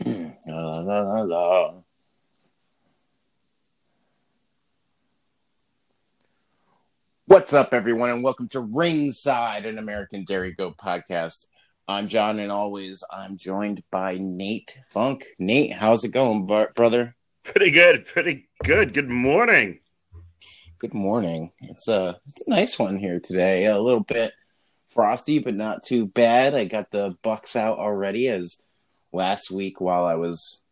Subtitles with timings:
[0.00, 1.70] La, la, la.
[7.26, 11.46] What's up, everyone, and welcome to Ringside, an American Dairy Goat podcast.
[11.86, 15.26] I'm John, and always I'm joined by Nate Funk.
[15.38, 17.14] Nate, how's it going, br- brother?
[17.44, 18.94] Pretty good, pretty good.
[18.94, 19.78] Good morning.
[20.80, 21.52] Good morning.
[21.60, 23.66] It's a it's a nice one here today.
[23.66, 24.32] A little bit
[24.88, 26.54] frosty, but not too bad.
[26.56, 28.60] I got the Bucks out already, as
[29.14, 30.62] last week while I was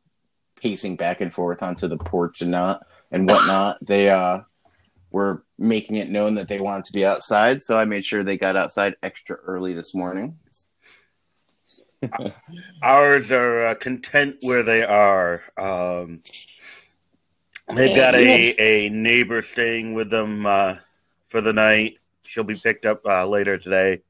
[0.57, 4.41] pacing back and forth onto the porch and not and whatnot, they uh
[5.11, 8.39] were making it known that they wanted to be outside, so I made sure they
[8.39, 10.39] got outside extra early this morning.
[12.83, 15.43] Ours are uh, content where they are.
[15.57, 16.23] Um,
[17.75, 20.77] they've got a, a neighbor staying with them uh,
[21.25, 21.99] for the night.
[22.23, 24.03] She'll be picked up uh, later today.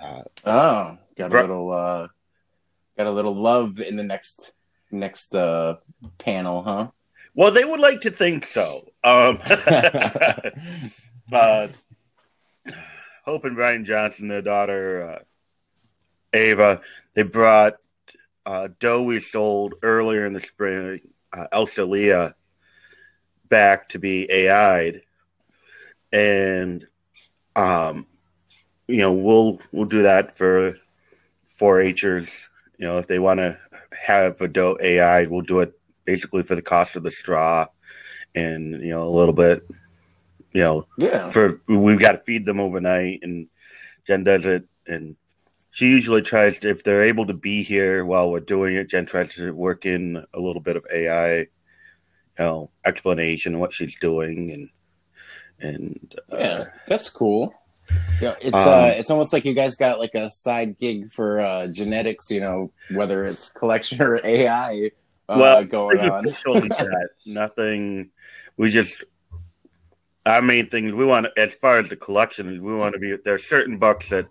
[0.00, 2.08] Uh, Oh, got a little uh
[3.00, 4.52] got a little love in the next
[4.90, 5.76] next uh
[6.18, 6.90] panel, huh?
[7.34, 8.80] well, they would like to think so.
[9.02, 9.38] Um,
[11.32, 11.68] uh,
[13.24, 15.18] Hope and Brian Johnson, their daughter uh,
[16.34, 16.82] Ava,
[17.14, 17.76] they brought
[18.44, 21.00] uh, doe we sold earlier in the spring,
[21.32, 22.34] uh, Elsa Leah,
[23.48, 25.00] back to be AI'd,
[26.12, 26.84] and
[27.56, 28.06] um,
[28.86, 30.74] you know we'll we'll do that for
[31.58, 32.49] 4-Hers.
[32.80, 33.58] You know if they want to
[33.92, 37.66] have a doe AI, we'll do it basically for the cost of the straw,
[38.34, 39.68] and you know a little bit,
[40.52, 41.28] you know Yeah.
[41.28, 43.48] for we've got to feed them overnight and
[44.06, 45.14] jen does it and
[45.70, 49.04] she usually tries to if they're able to be here while we're doing it jen
[49.04, 51.48] tries to work in a little bit of ai you
[52.38, 54.68] know explanation of what she's doing and
[55.60, 57.54] and uh, Yeah, that's cool.
[58.20, 61.40] Yeah, it's Um, uh it's almost like you guys got like a side gig for
[61.40, 64.90] uh genetics, you know, whether it's collection or AI
[65.28, 66.24] uh, well going on.
[66.44, 67.08] that.
[67.24, 68.10] nothing
[68.56, 69.04] we just
[70.26, 73.16] our main thing is we want as far as the collection we want to be
[73.24, 74.26] there are certain books that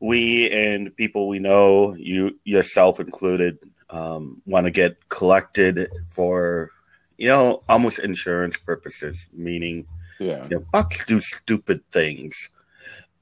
[0.00, 3.58] we and people we know you yourself included
[3.90, 6.70] um, want to get collected for
[7.16, 9.86] you know almost insurance purposes meaning
[10.18, 10.44] Yeah.
[10.48, 12.50] you know, bucks do stupid things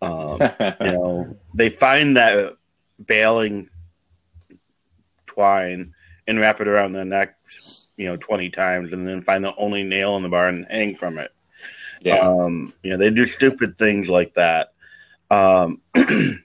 [0.03, 0.39] um,
[0.81, 2.55] you know they find that
[3.05, 3.69] baling
[5.27, 5.95] twine
[6.27, 7.37] and wrap it around their neck
[7.97, 10.97] you know 20 times and then find the only nail in the barn and hang
[10.97, 11.31] from it
[12.01, 12.19] yeah.
[12.19, 14.73] um, you know, they do stupid things like that.
[15.31, 15.81] Um,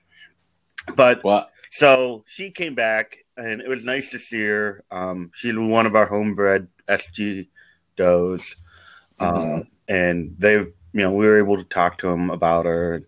[0.96, 4.84] but well, so she came back, and it was nice to see her.
[4.92, 7.48] Um, she's one of our homebred SG
[7.96, 8.56] does,
[9.20, 9.68] um, Mhm.
[9.88, 13.08] and they've you know, we were able to talk to them about her,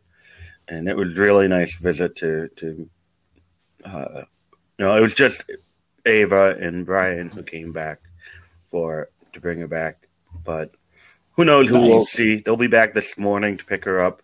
[0.73, 2.89] and it was really nice visit to to.
[3.85, 4.23] Uh,
[4.79, 5.43] you know, it was just
[6.05, 7.99] Ava and Brian who came back
[8.67, 10.07] for to bring her back,
[10.43, 10.71] but
[11.35, 12.37] who knows who we'll see?
[12.37, 14.21] They'll be back this morning to pick her up.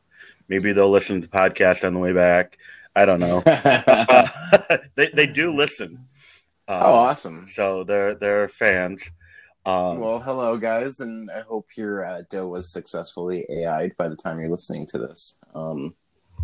[0.48, 2.58] Maybe they'll listen to the podcast on the way back.
[2.96, 3.44] I don't know.
[4.96, 6.08] They they do listen.
[6.68, 7.46] Um, oh, awesome.
[7.48, 9.10] So they're they're fans.
[9.66, 14.16] Um, Well, hello guys, and I hope your uh, doe was successfully AI'd by the
[14.16, 15.40] time you're listening to this.
[15.56, 15.96] Um,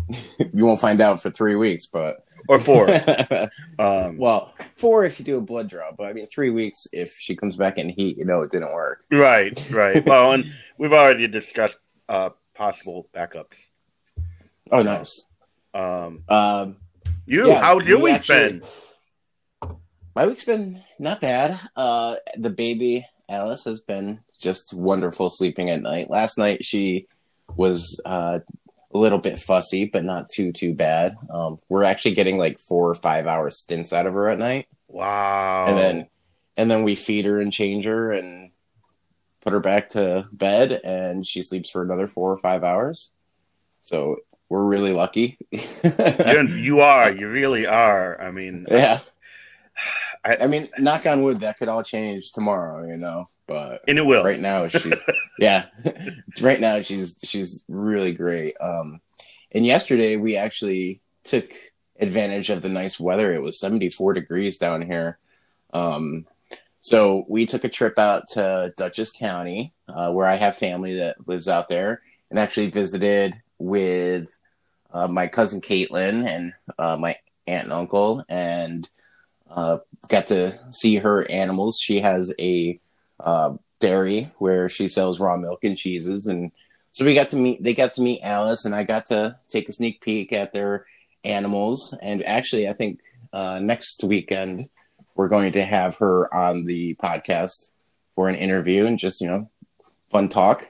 [0.52, 2.16] you won't find out for three weeks, but
[2.48, 2.86] or four.
[3.78, 7.14] Um, well, four if you do a blood draw, but I mean three weeks if
[7.18, 8.16] she comes back in heat.
[8.16, 9.04] You know it didn't work.
[9.12, 10.02] right, right.
[10.06, 11.76] Well, and we've already discussed
[12.08, 13.66] uh, possible backups.
[14.72, 15.26] Oh, nice.
[15.74, 16.76] Um, Um,
[17.26, 18.62] you, Yeah, how's your we week actually- been?
[20.14, 21.60] my week's been not bad.
[21.76, 26.08] Uh, the baby Alice has been just wonderful sleeping at night.
[26.08, 27.08] Last night she
[27.56, 28.38] was uh,
[28.96, 31.16] a little bit fussy, but not too too bad.
[31.30, 34.66] Um, we're actually getting like four or five hour stints out of her at night,
[34.88, 35.66] Wow.
[35.68, 36.08] and then
[36.56, 38.50] and then we feed her and change her and
[39.42, 43.10] put her back to bed, and she sleeps for another four or five hours.
[43.82, 44.16] So
[44.48, 45.38] we're really lucky.
[45.52, 47.10] You're, you are.
[47.12, 48.20] You really are.
[48.20, 49.00] I mean, yeah.
[49.00, 49.02] I-
[50.26, 53.26] I mean, knock on wood, that could all change tomorrow, you know.
[53.46, 54.24] But and it will.
[54.24, 54.92] right now, she,
[55.38, 55.66] yeah,
[56.40, 58.54] right now she's she's really great.
[58.60, 59.00] Um,
[59.52, 61.52] and yesterday we actually took
[61.98, 63.32] advantage of the nice weather.
[63.32, 65.18] It was seventy four degrees down here.
[65.72, 66.26] Um,
[66.80, 71.26] so we took a trip out to Dutchess County, uh, where I have family that
[71.26, 74.36] lives out there, and actually visited with
[74.92, 78.88] uh, my cousin Caitlin and uh, my aunt and uncle, and
[79.50, 79.78] uh,
[80.08, 81.78] got to see her animals.
[81.82, 82.78] She has a
[83.20, 86.52] uh, dairy where she sells raw milk and cheeses, and
[86.92, 87.62] so we got to meet.
[87.62, 90.86] They got to meet Alice, and I got to take a sneak peek at their
[91.24, 91.96] animals.
[92.00, 93.00] And actually, I think
[93.32, 94.68] uh, next weekend
[95.14, 97.72] we're going to have her on the podcast
[98.14, 99.50] for an interview and just you know
[100.10, 100.66] fun talk.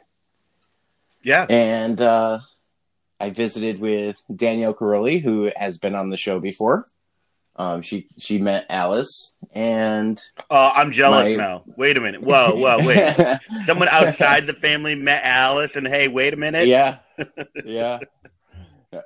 [1.22, 1.46] Yeah.
[1.50, 2.38] And uh,
[3.18, 6.86] I visited with Danielle Caroli, who has been on the show before.
[7.58, 10.20] Um, she she met Alice, and
[10.50, 11.64] Oh, I'm jealous My- now.
[11.76, 12.22] Wait a minute.
[12.22, 13.14] Whoa, whoa, wait.
[13.64, 16.66] Someone outside the family met Alice, and hey, wait a minute.
[16.66, 16.98] yeah,
[17.64, 18.00] yeah.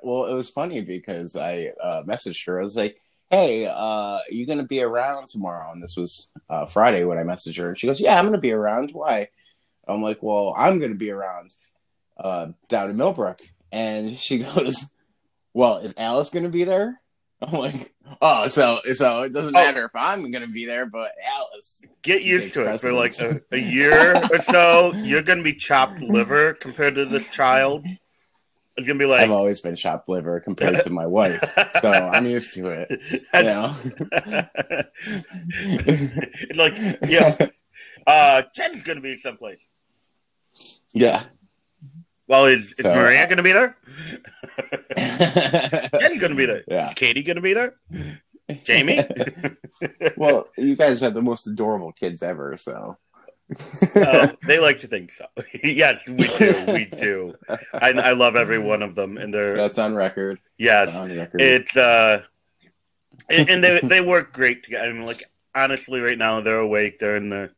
[0.03, 2.59] Well, it was funny because I uh, messaged her.
[2.59, 2.97] I was like,
[3.29, 7.17] "Hey, uh, are you going to be around tomorrow?" And this was uh, Friday when
[7.17, 7.69] I messaged her.
[7.69, 8.91] And she goes, "Yeah, I'm going to be around.
[8.91, 9.29] Why?"
[9.87, 11.55] I'm like, "Well, I'm going to be around
[12.17, 13.39] uh, down in Millbrook."
[13.71, 14.91] And she goes,
[15.53, 16.99] "Well, is Alice going to be there?"
[17.47, 19.63] I'm like, "Oh, so so it doesn't Oh.
[19.63, 22.79] matter if I'm going to be there, but Alice." Get used to it.
[22.79, 27.05] For like a, a year or so, you're going to be chopped liver compared to
[27.05, 27.85] this child.
[28.77, 31.39] It's to be like, I've always been chopped liver compared to my wife,
[31.81, 33.01] so I'm used to it.
[33.33, 33.75] You know.
[36.55, 36.73] like,
[37.07, 37.35] yeah,
[38.07, 39.67] uh, Jen's going to be someplace.
[40.93, 41.23] yeah.
[42.31, 43.75] Well, is, is So, Maria uh, going to be there?
[45.99, 46.63] Jen's going to be there.
[46.65, 46.87] Yeah.
[46.87, 47.75] Is Katie going to be there?
[48.63, 49.01] Jamie?
[50.17, 52.95] well, you guys have the most adorable kids ever, so
[53.97, 55.25] Uh, they like to think so.
[55.61, 56.53] yes, we do.
[56.67, 57.35] We do.
[57.73, 60.39] I, I love every one of them, and they're that's on record.
[60.57, 61.41] yes, on record.
[61.41, 62.21] it's uh,
[63.29, 64.85] and, and they they work great together.
[64.89, 65.21] I mean, like
[65.53, 66.97] honestly, right now they're awake.
[66.97, 67.51] They're in the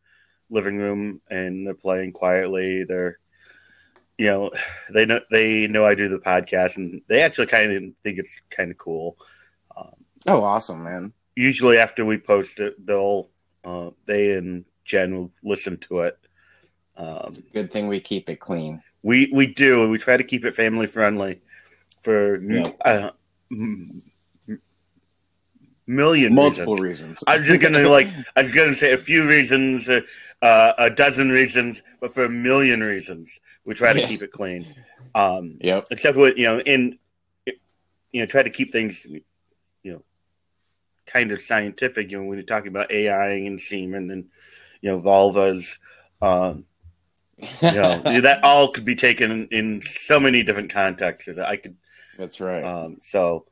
[0.50, 2.86] living room and they're playing quietly.
[2.86, 3.20] They're
[4.24, 4.52] you know
[4.94, 8.42] they know they know I do the podcast, and they actually kind of think it's
[8.50, 9.18] kind of cool.
[9.75, 11.12] oh, awesome, man.
[11.36, 13.30] Usually, after we post it, they'll
[13.66, 16.18] uh, they and Jen will listen to it.
[16.96, 18.81] Um, Good thing we keep it clean.
[19.02, 21.42] We we do, and we try to keep it family friendly
[22.02, 22.72] for Yeah.
[22.86, 23.12] uh,
[23.52, 24.02] m-
[24.48, 24.62] m-
[25.88, 27.20] million Multiple reasons.
[27.20, 27.24] reasons.
[27.28, 30.02] I'm just gonna like I'm gonna say a few reasons, uh,
[30.42, 34.07] uh, a dozen reasons, but for a million reasons, we try to Yeah.
[34.07, 34.65] keep it clean.
[35.15, 35.86] Um, Yep.
[35.92, 36.98] except what you know, in
[38.12, 40.03] you know, try to keep things you know
[41.05, 42.12] kind of scientific.
[42.12, 44.25] You know, when you're talking about AI and semen and
[44.82, 45.77] you know vulvas.
[46.22, 46.65] Um,
[47.39, 51.75] you know that all could be taken in, so many different contexts that i could
[52.17, 52.63] That's right.
[52.63, 53.46] um so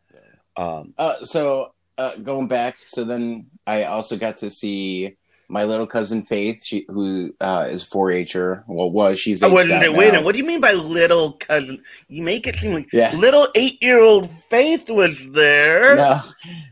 [0.55, 5.17] um Uh, so uh, going back, so then I also got to see
[5.51, 8.63] my little cousin Faith, she, who uh, is 4-Her.
[8.67, 9.81] Well, was she's I aged wasn't out.
[9.81, 10.11] Wait a now.
[10.13, 10.23] minute.
[10.25, 11.83] What do you mean by little cousin?
[12.07, 13.13] You make it seem like Yeah.
[13.15, 15.95] little eight-year-old Faith was there.
[15.97, 16.21] No,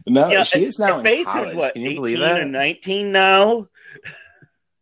[0.07, 1.49] no, Yeah, she is now Faith college.
[1.49, 2.47] is what Can you eighteen believe that?
[2.47, 3.67] nineteen now.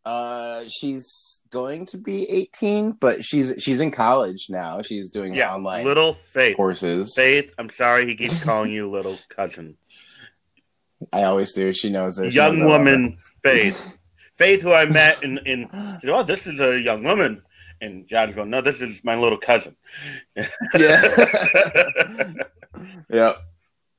[0.06, 4.82] Uh, she's going to be 18, but she's she's in college now.
[4.82, 6.56] She's doing Yeah, online little Faith.
[6.56, 7.14] courses.
[7.16, 9.76] Faith, I'm sorry he keeps calling you little cousin.
[11.12, 11.74] I always do.
[11.74, 12.24] She knows it.
[12.26, 13.98] Knows young I woman Faith.
[14.34, 15.98] Faith, who I met in in her.
[16.02, 17.42] said, oh, this is a young woman.
[17.80, 19.76] And John's going, no, this is my little cousin.
[20.36, 21.02] yeah.
[23.10, 23.34] yeah.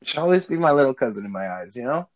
[0.02, 2.09] She'll always be my little cousin in my eyes, you know?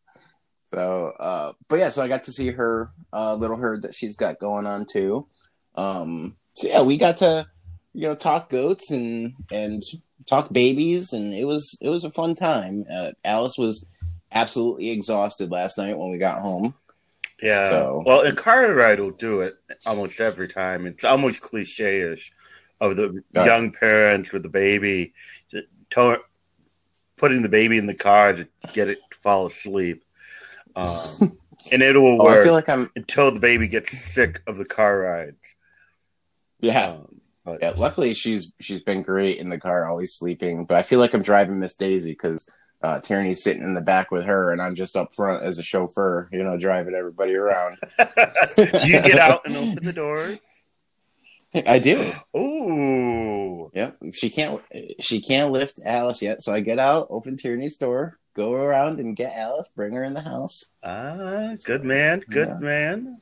[0.66, 4.16] So, uh, but yeah, so I got to see her uh, little herd that she's
[4.16, 5.26] got going on too.
[5.74, 7.46] Um, so yeah, we got to,
[7.92, 9.82] you know, talk goats and, and
[10.26, 12.86] talk babies and it was, it was a fun time.
[12.92, 13.86] Uh, Alice was
[14.32, 16.74] absolutely exhausted last night when we got home.
[17.42, 17.68] Yeah.
[17.68, 19.56] So- Well, a car ride will do it
[19.86, 20.86] almost every time.
[20.86, 22.32] It's almost cliche-ish
[22.80, 25.12] of the young parents with the baby,
[25.90, 26.18] to-
[27.16, 30.04] putting the baby in the car to get it to fall asleep.
[30.74, 31.38] Um,
[31.72, 34.56] and it will Oh, I work feel like I'm, until the baby gets sick of
[34.58, 35.54] the car rides.
[36.60, 36.92] yeah.
[36.92, 40.64] Um, but Yeah, luckily she's she's been great in the car, always sleeping.
[40.64, 42.48] But I feel like I'm driving Miss Daisy because
[42.82, 45.62] uh, Tierney's sitting in the back with her, and I'm just up front as a
[45.62, 47.76] chauffeur, you know, driving everybody around.
[48.58, 50.38] you get out and open the doors?
[51.66, 52.10] I do.
[52.36, 53.70] Ooh.
[53.74, 53.98] Yep.
[54.12, 54.60] She can't
[55.00, 59.14] she can't lift Alice yet, so I get out, open Tierney's door, go around and
[59.14, 60.66] get Alice, bring her in the house.
[60.82, 62.22] Ah, good man.
[62.30, 62.58] Good Yeah.
[62.58, 63.20] man.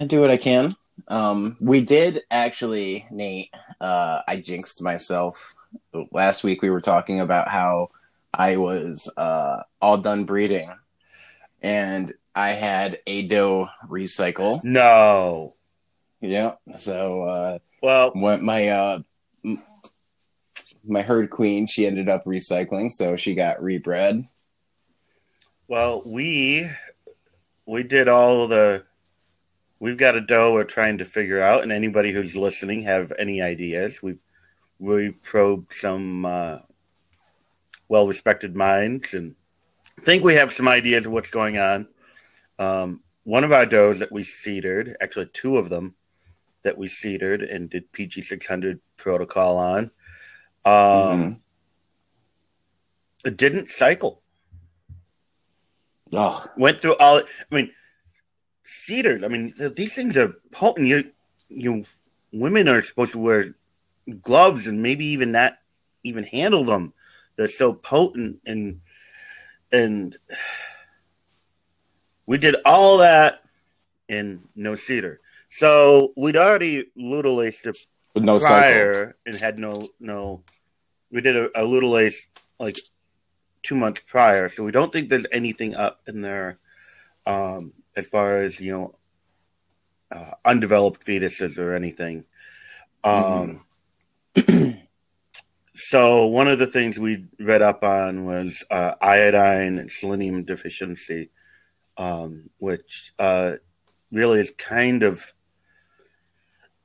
[0.00, 0.74] I do what I can.
[1.06, 3.50] Um, we did actually, Nate.
[3.80, 5.54] Uh, I jinxed myself.
[6.10, 7.90] Last week we were talking about how
[8.36, 10.72] I was uh, all done breeding,
[11.62, 14.60] and I had a doe recycle.
[14.64, 15.54] No.
[16.20, 16.54] Yeah.
[16.76, 18.98] So uh, Well, what my uh,
[20.86, 24.28] my herd queen, she ended up recycling, so she got rebred.
[25.68, 26.68] Well, we
[27.66, 28.84] we did all the
[29.78, 33.40] we've got a doe we're trying to figure out, and anybody who's listening have any
[33.40, 34.02] ideas?
[34.02, 34.22] We've
[34.78, 36.58] we've probed some uh,
[37.94, 39.36] well respected minds and
[40.00, 41.86] think we have some ideas of what's going on.
[42.58, 45.94] Um, one of our does that we seedered, actually two of them
[46.64, 49.92] that we seedered and did PG six hundred protocol on.
[50.64, 51.32] Um, mm-hmm.
[53.28, 54.22] It didn't cycle.
[56.12, 56.44] Oh.
[56.56, 57.18] Went through all.
[57.18, 57.70] I mean,
[58.64, 59.22] seedered.
[59.22, 60.88] I mean, these things are potent.
[60.88, 61.12] You,
[61.48, 61.84] you,
[62.32, 63.54] women are supposed to wear
[64.20, 65.58] gloves and maybe even not
[66.02, 66.92] even handle them.
[67.36, 68.80] They're so potent and
[69.72, 70.16] and
[72.26, 73.42] we did all that
[74.08, 75.20] in no seeder.
[75.50, 77.76] So we'd already laced it
[78.14, 79.18] With no prior cycle.
[79.26, 80.42] and had no no.
[81.10, 82.78] We did a, a lace like
[83.62, 86.58] two months prior, so we don't think there's anything up in there
[87.26, 88.94] um, as far as you know
[90.10, 92.24] uh, undeveloped fetuses or anything.
[93.02, 93.60] Um,
[94.34, 94.78] mm-hmm.
[95.74, 101.30] so one of the things we read up on was uh, iodine and selenium deficiency,
[101.96, 103.54] um, which uh,
[104.12, 105.32] really is kind of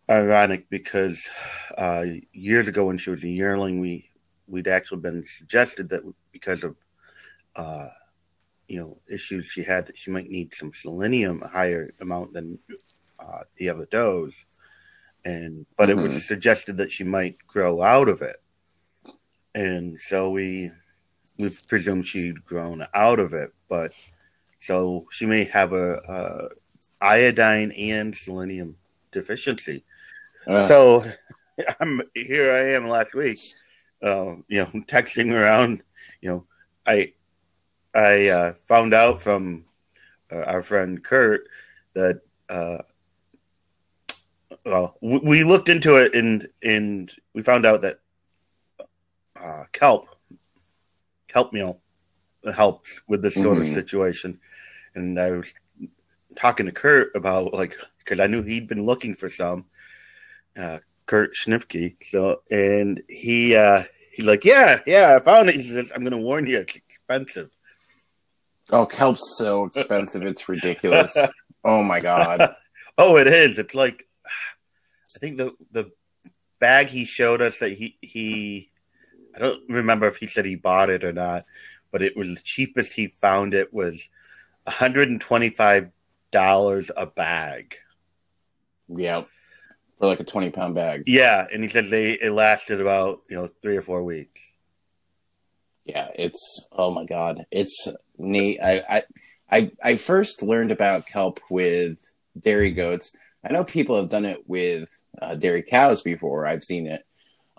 [0.09, 1.29] ironic because
[1.77, 2.03] uh,
[2.33, 4.09] years ago when she was a yearling, we
[4.47, 6.75] we'd actually been suggested that because of
[7.55, 7.89] uh,
[8.67, 12.57] you know issues she had that she might need some selenium a higher amount than
[13.19, 14.45] uh, the other does,
[15.23, 15.99] and but mm-hmm.
[15.99, 16.21] it was mm-hmm.
[16.21, 18.37] suggested that she might grow out of it,
[19.55, 20.71] and so we
[21.37, 23.93] we presumed she'd grown out of it, but
[24.59, 26.49] so she may have a, a
[27.01, 28.75] iodine and selenium
[29.11, 29.83] deficiency
[30.47, 31.05] uh, so
[31.79, 32.51] I'm here.
[32.51, 33.39] I am last week,
[34.01, 35.81] uh, you know, texting around.
[36.21, 36.45] You know,
[36.85, 37.13] I
[37.93, 39.65] I uh, found out from
[40.31, 41.47] uh, our friend Kurt
[41.93, 42.79] that uh,
[44.65, 47.99] well, we, we, looked into it and and we found out that
[49.41, 50.07] uh, kelp
[51.27, 51.81] kelp meal
[52.55, 53.61] helps with this sort mm-hmm.
[53.61, 54.39] of situation.
[54.95, 55.53] And I was
[56.35, 59.65] talking to Kurt about like because I knew he'd been looking for some
[60.57, 61.95] uh, Kurt Schnipke.
[62.03, 65.55] So, and he uh, he's like, yeah, yeah, I found it.
[65.55, 67.55] He says, I'm going to warn you, it's expensive.
[68.71, 71.17] Oh, kelp's so expensive, it's ridiculous.
[71.63, 72.51] Oh my god.
[72.97, 73.57] oh, it is.
[73.57, 75.91] It's like I think the the
[76.59, 78.69] bag he showed us that he he
[79.35, 81.45] I don't remember if he said he bought it or not,
[81.91, 84.09] but it was the cheapest he found it was
[84.67, 85.91] $125
[86.97, 87.75] a bag.
[88.87, 89.23] Yeah.
[89.97, 91.03] for like a 20 pound bag.
[91.05, 91.45] Yeah.
[91.51, 94.53] And he said they, it lasted about, you know, three or four weeks.
[95.85, 96.09] Yeah.
[96.15, 97.45] It's, oh my God.
[97.51, 98.59] It's neat.
[98.59, 99.01] I, I,
[99.51, 101.97] I, I first learned about kelp with
[102.39, 103.15] dairy goats.
[103.43, 104.89] I know people have done it with
[105.21, 106.45] uh, dairy cows before.
[106.45, 107.05] I've seen it.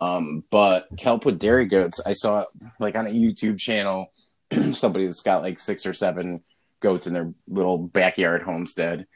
[0.00, 2.44] Um, but kelp with dairy goats, I saw
[2.78, 4.12] like on a YouTube channel,
[4.72, 6.42] somebody that's got like six or seven
[6.80, 9.06] goats in their little backyard homestead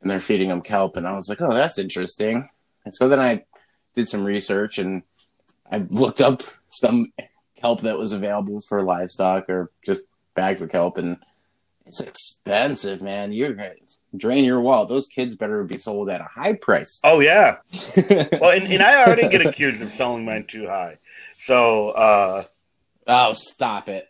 [0.00, 0.96] and they're feeding them kelp.
[0.96, 2.48] And I was like, oh, that's interesting.
[2.84, 3.44] And so then I
[3.94, 5.04] did some research and
[5.70, 7.12] I looked up some
[7.56, 10.02] kelp that was available for livestock or just
[10.34, 11.18] bags of kelp and
[11.86, 13.32] it's expensive, man.
[13.32, 13.56] You're
[14.16, 14.88] drain your wallet.
[14.88, 17.00] Those kids better be sold at a high price.
[17.04, 17.56] Oh yeah.
[18.40, 20.98] well, and, and, I already get accused of selling mine too high.
[21.38, 22.44] So uh
[23.06, 24.08] Oh, stop it.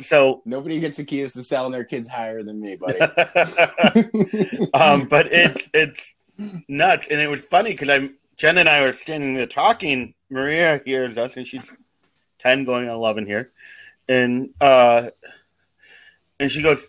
[0.00, 3.00] So nobody gets accused of selling their kids higher than me, buddy.
[4.74, 6.14] um, but it's it's
[6.68, 7.06] nuts.
[7.10, 10.14] And it was funny because I'm Jen and I were standing there talking.
[10.30, 11.76] Maria hears us, and she's
[12.40, 13.52] ten, going on eleven here,
[14.08, 15.10] and uh,
[16.40, 16.84] and she goes,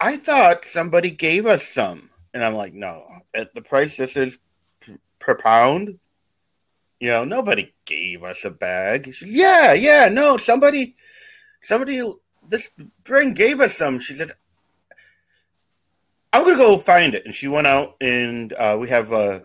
[0.00, 4.38] "I thought somebody gave us some," and I'm like, "No, at the price this is
[5.18, 5.98] per pound."
[7.00, 9.12] You know, nobody gave us a bag.
[9.12, 10.96] Said, yeah, yeah, no, somebody,
[11.60, 12.02] somebody,
[12.48, 12.70] this
[13.04, 14.00] spring gave us some.
[14.00, 14.30] She said,
[16.32, 17.24] I'm gonna go find it.
[17.24, 19.42] And she went out, and uh, we have a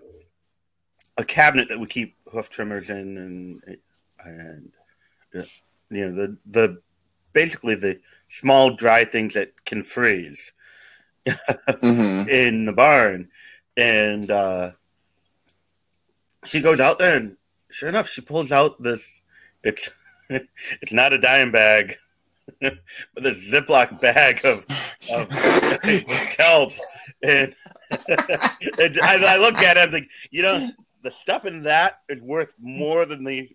[1.17, 3.77] a cabinet that we keep hoof trimmers in, and
[4.25, 4.71] and
[5.33, 5.41] uh,
[5.89, 6.81] you know the the
[7.31, 10.53] basically the small dry things that can freeze
[11.27, 12.29] mm-hmm.
[12.29, 13.29] in the barn.
[13.75, 14.71] And uh,
[16.45, 17.37] she goes out there, and
[17.69, 19.21] sure enough, she pulls out this.
[19.63, 19.91] It's
[20.29, 21.95] it's not a dime bag.
[22.59, 24.65] but a Ziploc bag of,
[25.13, 25.29] of
[26.37, 26.71] kelp.
[27.23, 27.53] And,
[27.89, 30.69] and I, I, look at it, I'm like, you know,
[31.01, 33.49] the stuff in that is worth more than the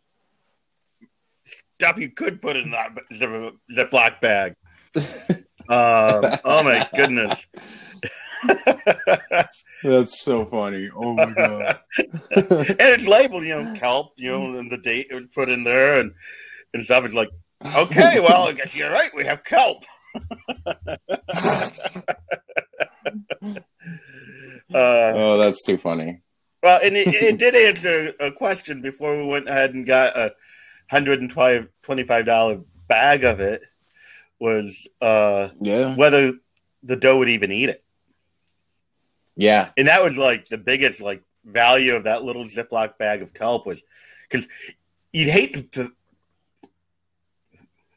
[1.79, 4.55] stuff you could put in that Ziploc bag.
[5.69, 7.45] Um, oh my goodness.
[9.83, 10.89] That's so funny.
[10.95, 11.81] Oh my god!
[11.99, 15.65] and it's labeled, you know, kelp, you know, and the date it was put in
[15.65, 16.13] there, and
[16.73, 17.05] and stuff.
[17.05, 17.31] It's like,
[17.75, 19.11] Okay, well, I guess you're right.
[19.15, 19.85] We have kelp.
[24.75, 26.21] Uh, oh, that's too funny.
[26.61, 30.35] well, and it, it did answer a question before we went ahead and got a
[30.91, 33.63] hundred and twenty-five dollar bag of it.
[34.39, 35.95] Was uh, Yeah.
[35.97, 36.33] whether
[36.83, 37.83] the doe would even eat it,
[39.35, 39.71] Yeah.
[39.77, 43.67] and that was like the biggest like value of that little Ziploc bag of kelp
[43.67, 43.83] was
[44.29, 44.47] because
[45.13, 45.91] you'd hate to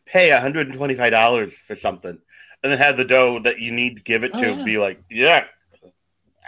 [0.05, 2.17] pay hundred and twenty-five dollars for something
[2.63, 4.63] and then have the doe that you need to give it to Oh, yeah.
[4.63, 5.45] be like, yeah,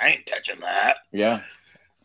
[0.01, 0.97] I ain't touching that.
[1.11, 1.41] Yeah.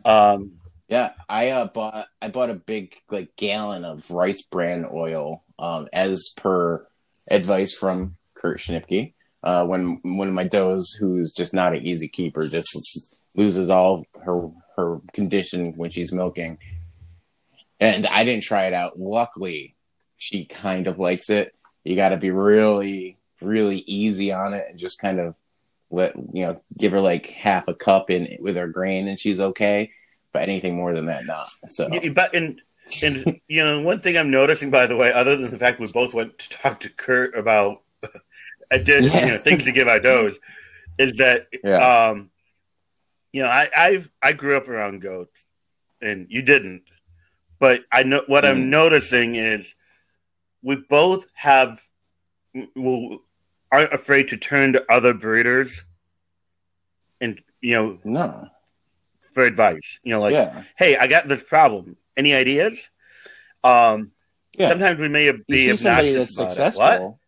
[0.05, 0.53] Um,
[0.89, 5.89] Yeah, I uh, bought I bought a big like gallon of rice bran oil, um,
[5.93, 6.87] as per
[7.31, 9.15] advice from Kurt Schnipke.
[9.43, 14.05] Uh, when one of my does, who's just not an easy keeper, just loses all
[14.25, 16.59] her her condition when she's milking,
[17.79, 18.99] and I didn't try it out.
[18.99, 19.77] Luckily,
[20.17, 21.55] she kind of likes it.
[21.85, 25.35] You got to be really really easy on it and just kind of
[25.91, 29.41] let you know give her like half a cup in with her grain, and she's
[29.41, 29.91] okay
[30.37, 31.49] but anything more than that, not.
[31.69, 32.61] So but and
[33.03, 35.91] and you know one thing I'm noticing, by the way, other than the fact we
[35.93, 37.83] both went to talk to Kurt about
[38.71, 40.39] addition, you know, things to give our does,
[40.99, 42.09] is that Yeah.
[42.09, 42.31] um,
[43.33, 45.45] you know, I I've I grew up around goats,
[46.01, 46.85] and you didn't,
[47.59, 48.51] but I know what Mm.
[48.51, 49.75] I'm noticing is
[50.63, 51.81] we both have
[52.75, 53.23] will
[53.71, 55.85] aren't afraid to turn to other breeders,
[57.21, 58.49] and you know no,
[59.35, 60.01] for advice.
[60.03, 61.97] You know, like yeah, hey, I got this problem.
[62.17, 62.89] Any ideas?
[63.63, 64.13] Um,
[64.59, 64.71] Yeah.
[64.71, 67.21] Sometimes we may you be see somebody that's successful.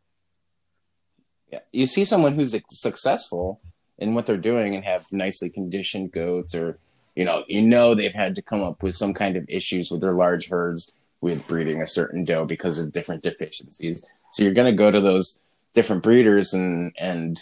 [1.52, 3.60] Yeah, you see someone who's successful
[3.98, 6.78] in what they're doing and have nicely conditioned goats, or
[7.14, 10.00] you know, you know they've had to come up with some kind of issues with
[10.00, 14.06] their large herds with breeding a certain doe because of different deficiencies.
[14.30, 15.40] So you're going to go to those
[15.74, 17.38] different breeders and and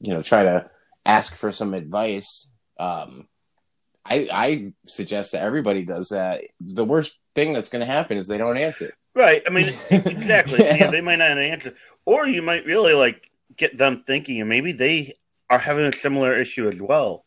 [0.00, 0.70] you know try to
[1.06, 2.50] ask for some advice.
[2.78, 3.26] Um,
[4.06, 6.42] I I suggest that everybody does that.
[6.60, 8.92] The worst thing that's going to happen is they don't answer.
[9.14, 9.42] Right.
[9.46, 10.58] I mean, exactly.
[10.64, 14.72] yeah, they might not answer, or you might really like get them thinking, and maybe
[14.72, 15.14] they
[15.50, 17.24] are having a similar issue as well.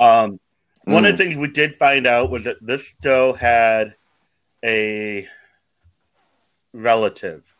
[0.00, 0.40] Um,
[0.84, 3.94] One of the things we did find out was that this doe had
[4.64, 5.26] a
[6.72, 7.54] relative.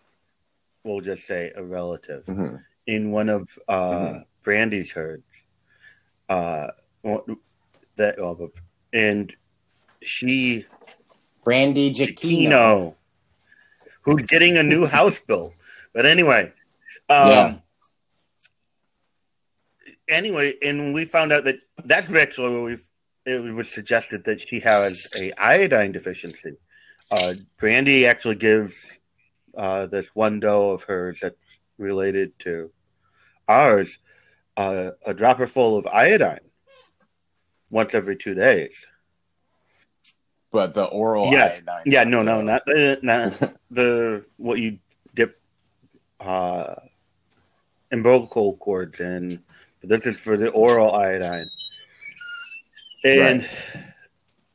[0.84, 2.64] We'll just say a relative Mhm.
[2.86, 4.24] in one of uh, Mhm.
[4.42, 5.44] Brandy's herds.
[6.28, 6.70] Uh,
[7.96, 8.52] that oh,
[8.92, 9.32] and
[10.02, 10.64] she
[11.44, 12.94] Brandy Giacchino.
[14.02, 15.54] Who's getting a new house built.
[15.92, 16.52] But anyway,
[17.08, 17.54] um, Yeah.
[20.08, 22.88] Anyway, and we found out that that's actually where we've
[23.24, 26.52] it was suggested that she has a iodine deficiency.
[27.10, 28.98] Uh, Brandy actually gives
[29.56, 32.70] uh, this one doe of hers that's related to
[33.48, 33.98] ours
[34.56, 36.45] uh, a dropper full of iodine
[37.70, 38.86] once every two days.
[40.50, 41.58] But the oral Yes.
[41.60, 41.82] iodine.
[41.86, 44.78] Yeah, no, no, not the not the what you
[45.14, 45.40] dip
[46.20, 46.74] uh
[47.90, 49.42] umbilical cords in.
[49.80, 51.50] But this is for the oral iodine.
[53.04, 53.46] And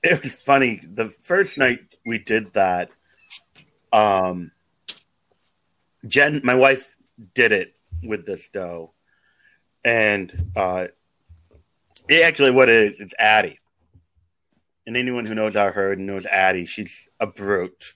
[0.04, 0.82] it was funny.
[0.84, 2.89] The first night we did that,
[3.93, 4.52] um
[6.08, 6.95] Jen, my wife,
[7.36, 8.93] did it with this doe,
[9.86, 10.88] and uh,
[12.07, 13.59] it actually what it is, it's Addie.
[14.85, 17.93] And anyone who knows our herd knows Addie, she's a brute.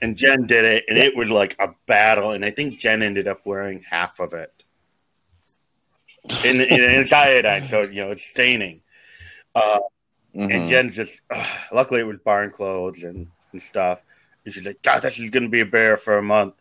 [0.00, 2.30] And Jen did it, and it was like a battle.
[2.30, 4.50] And I think Jen ended up wearing half of it.
[6.44, 8.80] And, and it's iodine, so you know it's staining.
[9.54, 9.80] Uh,
[10.34, 10.54] mhm.
[10.54, 14.02] and Jen's just, ugh, luckily it was barn clothes and, and stuff.
[14.44, 16.54] And she's like, God, this is going to be a bear for a month.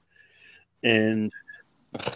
[0.83, 1.31] And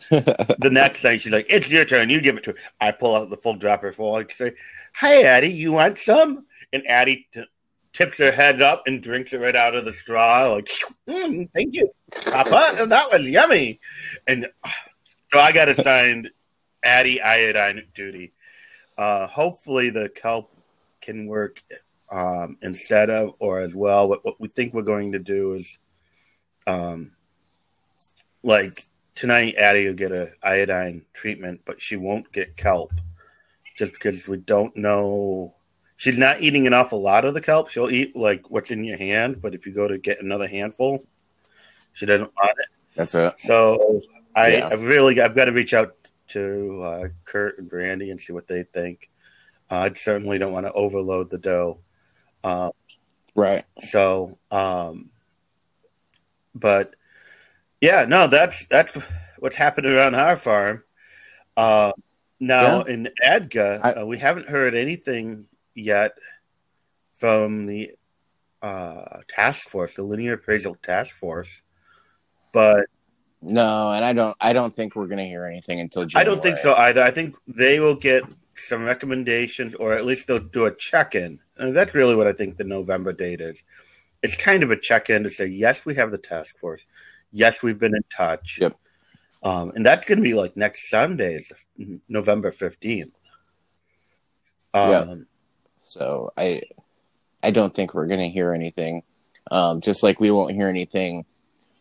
[0.10, 2.10] the next thing, she's like, It's your turn.
[2.10, 2.58] You give it to her.
[2.80, 4.16] I pull out the full dropper full.
[4.16, 4.54] I say,
[4.96, 6.46] Hey, Addie, you want some?
[6.74, 7.44] And Addie t-
[7.94, 10.50] tips her head up and drinks it right out of the straw.
[10.52, 10.70] Like,
[11.08, 11.90] "Mm, thank you,
[12.32, 12.86] Papa.
[12.88, 13.80] That was yummy.
[14.28, 14.48] And
[15.32, 16.30] so I got assigned
[16.84, 18.34] Addie iodine duty.
[18.98, 20.56] Uh, hopefully, the kelp
[21.02, 21.64] can work
[22.12, 24.08] um, instead of or as well.
[24.08, 25.78] What, what we think we're going to do is,
[26.68, 27.12] um,
[28.44, 28.74] like
[29.22, 32.92] tonight, Addie will get a iodine treatment, but she won't get kelp
[33.78, 35.54] just because we don't know.
[35.96, 37.70] She's not eating an awful lot of the kelp.
[37.70, 41.06] She'll eat like what's in your hand, but if you go to get another handful,
[41.94, 42.66] she doesn't want it.
[42.96, 43.34] That's it.
[43.38, 44.02] So
[44.36, 44.70] I, Yeah.
[44.72, 45.96] I've really I've got to reach out
[46.30, 49.12] to uh, Kurt and Brandy and see what they think.
[49.70, 51.80] Uh, I certainly don't want to overload the doe.
[52.44, 52.72] Uh,
[53.36, 53.64] Right.
[53.82, 55.12] so, um,
[56.56, 56.96] but
[57.82, 58.98] yeah, no, that's that's
[59.40, 60.84] what's happened around our farm.
[61.58, 61.92] Uh,
[62.40, 66.14] Now in ADGA, I- uh, we haven't heard anything yet
[67.12, 67.92] from the
[68.62, 71.62] uh, task force, the linear appraisal task force.
[72.54, 72.86] But
[73.42, 74.38] No, and I don't.
[74.40, 76.22] I don't think we're gonna hear anything until January.
[76.22, 77.02] I don't think so either.
[77.02, 81.40] I think they will get some recommendations, or at least they'll do a check-in.
[81.58, 83.64] And that's really what I think the November date is.
[84.22, 86.86] It's kind of a check-in to say, yes, we have the task force.
[87.32, 88.60] Yes, we've been in touch.
[88.62, 88.76] Yep.
[89.44, 91.52] Um, and that's going to be like next Sunday, is
[92.08, 93.14] November fifteenth.
[94.74, 95.16] Um, Yeah.
[95.84, 96.62] So I,
[97.44, 99.04] I don't think we're gonna hear anything.
[99.50, 101.26] Um, just like we won't hear anything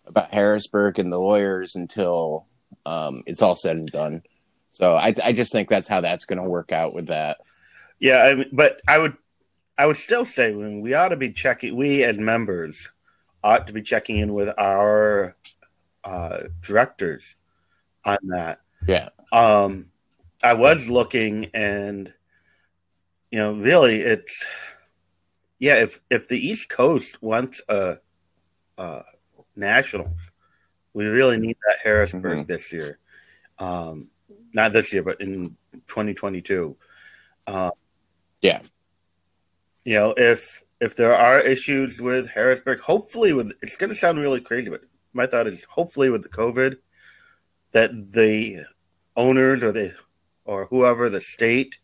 [0.07, 2.47] about Harrisburg and the lawyers until
[2.85, 4.23] um, it's all said and done.
[4.71, 7.39] So I, I just think that's how that's gonna work out with that.
[8.01, 9.17] Yeah, I mean, but I would,
[9.79, 11.77] I would still say when we ought to be checking.
[11.77, 12.91] We as members
[13.43, 15.37] ought to be checking in with our
[16.05, 17.37] uh, directors
[18.05, 18.61] on that.
[18.87, 19.11] Yeah.
[19.33, 19.91] Um,
[20.43, 22.13] I was looking, and
[23.31, 24.45] you know, really, it's
[25.59, 25.83] yeah.
[25.83, 27.99] If if the East Coast wants a,
[28.79, 29.03] uh
[29.57, 30.31] nationals,
[30.95, 32.47] we really need that Harrisburg Mhm.
[32.47, 32.99] this year.
[33.59, 34.11] Um,
[34.55, 36.77] not this year, but in 2022.
[37.47, 37.71] Uh,
[38.41, 38.63] Yeah.
[39.85, 44.19] You know, if if there are issues with Harrisburg, hopefully with it's going to sound
[44.19, 46.77] really crazy, but my thought is hopefully with the COVID
[47.73, 48.65] that the
[49.17, 49.95] owners or the
[50.45, 51.79] or whoever the state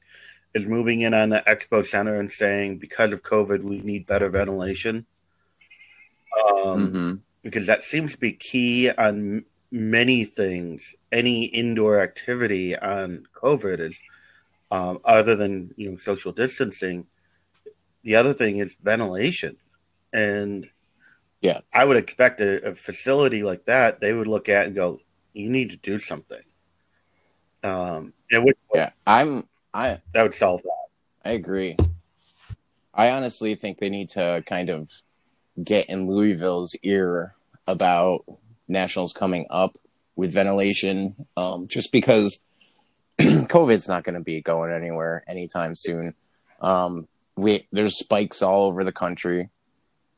[0.54, 4.28] is moving in on the expo center and saying because of COVID we need better
[4.28, 5.06] ventilation.
[6.54, 7.14] Um, hmm
[7.46, 10.96] because that seems to be key on many things.
[11.12, 14.00] Any indoor activity on COVID is,
[14.72, 17.06] um, other than you know social distancing.
[18.06, 19.56] The other thing is ventilation,
[20.12, 20.70] and
[21.40, 21.62] Yeah.
[21.74, 25.00] I would expect a, a facility like that they would look at and go,
[25.32, 26.42] "You need to do something."
[27.64, 28.90] Um, and which Yeah.
[29.08, 29.48] I'm.
[29.74, 30.00] I.
[30.14, 30.86] that would solve that.
[31.24, 31.76] I agree.
[32.94, 34.88] I honestly think they need to kind of
[35.62, 37.34] get in Louisville's ear
[37.66, 38.24] about
[38.68, 39.76] nationals coming up
[40.14, 42.38] with ventilation, um, just because
[43.18, 46.14] COVID's not going to be going anywhere anytime soon.
[46.60, 49.50] Um, we there's spikes all over the country,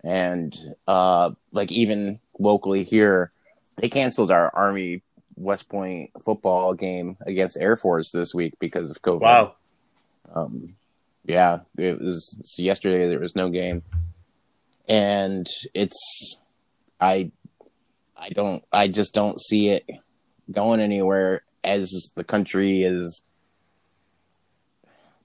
[0.05, 0.55] and
[0.87, 3.33] uh, like even locally here,
[3.77, 5.03] they canceled our Army
[5.37, 9.21] West Point football game against Air Force this week because of COVID.
[9.21, 9.55] Wow.
[10.35, 10.77] Um,
[11.25, 13.09] yeah, it was so yesterday.
[13.09, 13.83] There was no game,
[14.89, 16.41] and it's
[17.01, 17.33] I
[18.17, 19.89] I don't I just don't see it
[20.51, 23.23] going anywhere as the country is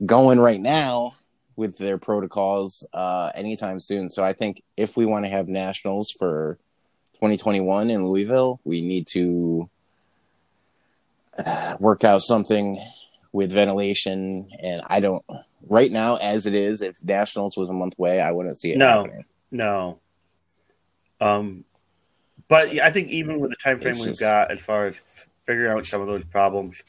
[0.05, 1.13] going right now
[1.55, 4.09] with their protocols uh, anytime soon.
[4.09, 6.57] So I think if we want to have nationals for
[7.15, 9.69] 2021 in Louisville, we need to
[11.37, 12.83] uh, work out something
[13.31, 14.49] with ventilation.
[14.59, 15.23] And I don't
[15.67, 18.77] right now, as it is, if nationals was a month away, I wouldn't see it.
[18.77, 19.03] No.
[19.03, 19.25] happening.
[19.51, 19.99] No.
[21.21, 21.63] Um,
[22.47, 24.99] but I think even with the time frame It's we've just- got as far as
[25.45, 26.83] figuring out some of those problems,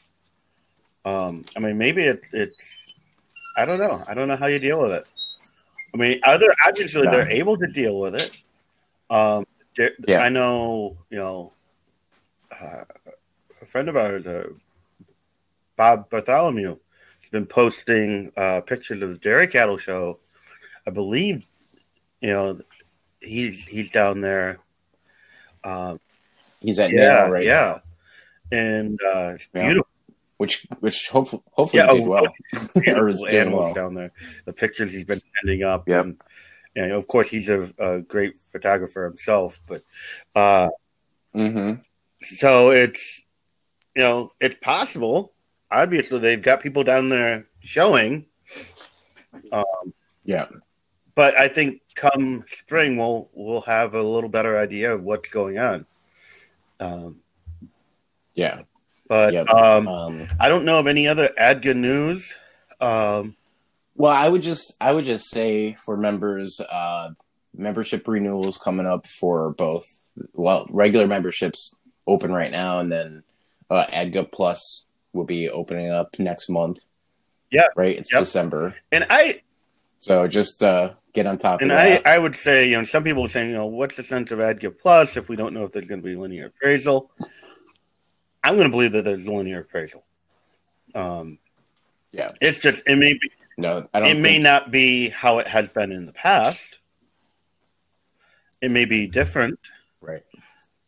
[1.05, 2.77] um, I mean, maybe it, it's,
[3.55, 4.03] I don't know.
[4.07, 5.07] I don't know how you deal with it.
[5.93, 7.11] I mean, other obviously Yeah.
[7.11, 8.41] they're able to deal with it.
[9.09, 9.45] Um,
[10.07, 10.21] Yeah.
[10.21, 11.53] I know, you know,
[12.51, 12.85] uh,
[13.61, 14.49] a friend of ours, uh,
[15.75, 16.77] Bob Bartholomew,
[17.21, 20.19] has been posting uh, pictures of the dairy cattle show.
[20.87, 21.47] I believe,
[22.21, 22.61] you know,
[23.19, 24.59] he's he's down there.
[25.63, 25.99] Um,
[26.61, 27.79] He's at yeah, right yeah,
[28.51, 29.65] now, and uh, it's Yeah.
[29.65, 29.87] beautiful.
[30.37, 32.27] Which which hopefully hopefully Yeah, did oh, well.
[32.75, 33.73] beautiful Or is doing animals well.
[33.73, 34.11] down there.
[34.45, 35.87] The pictures he's been sending up.
[35.87, 36.01] Yeah.
[36.01, 36.21] And,
[36.75, 39.59] and of course, he's a, a great photographer himself.
[39.67, 39.83] But
[40.35, 40.69] uh,
[41.35, 41.81] Mm-hmm.
[42.21, 43.21] so it's
[43.95, 45.33] you know it's possible.
[45.71, 48.25] Obviously, they've got people down there showing.
[49.51, 49.93] Um,
[50.23, 50.47] Yeah,
[51.15, 55.57] but I think come spring we'll we'll have a little better idea of what's going
[55.59, 55.85] on.
[56.79, 57.21] Um,
[58.33, 58.61] yeah.
[59.07, 59.49] But Yep.
[59.49, 62.35] um, Um, I don't know of any other ADGA news.
[62.81, 63.35] Um,
[63.95, 67.11] Well, I would just I would just say for members, uh,
[67.55, 69.85] membership renewals coming up for both.
[70.33, 71.75] Well, regular memberships
[72.07, 73.23] open right now, and then
[73.69, 76.79] uh, ADGA Plus will be opening up next month.
[77.51, 77.67] Yeah.
[77.75, 77.97] right.
[77.97, 78.21] It's Yep.
[78.21, 79.41] December, and I
[79.99, 82.07] so just uh, get on top and of I, that.
[82.07, 84.39] I would say you know some people are saying you know what's the sense of
[84.39, 87.11] ADGA Plus if we don't know if there's going to be linear appraisal.
[88.45, 90.03] I'm going to believe that there's linear appraisal.
[90.93, 91.39] Um,
[92.11, 92.29] Yeah.
[92.39, 94.09] it's just it may be, no, I don't.
[94.09, 96.79] it may not be how it has been in the past.
[98.61, 99.59] It may be different.
[100.01, 100.23] Right.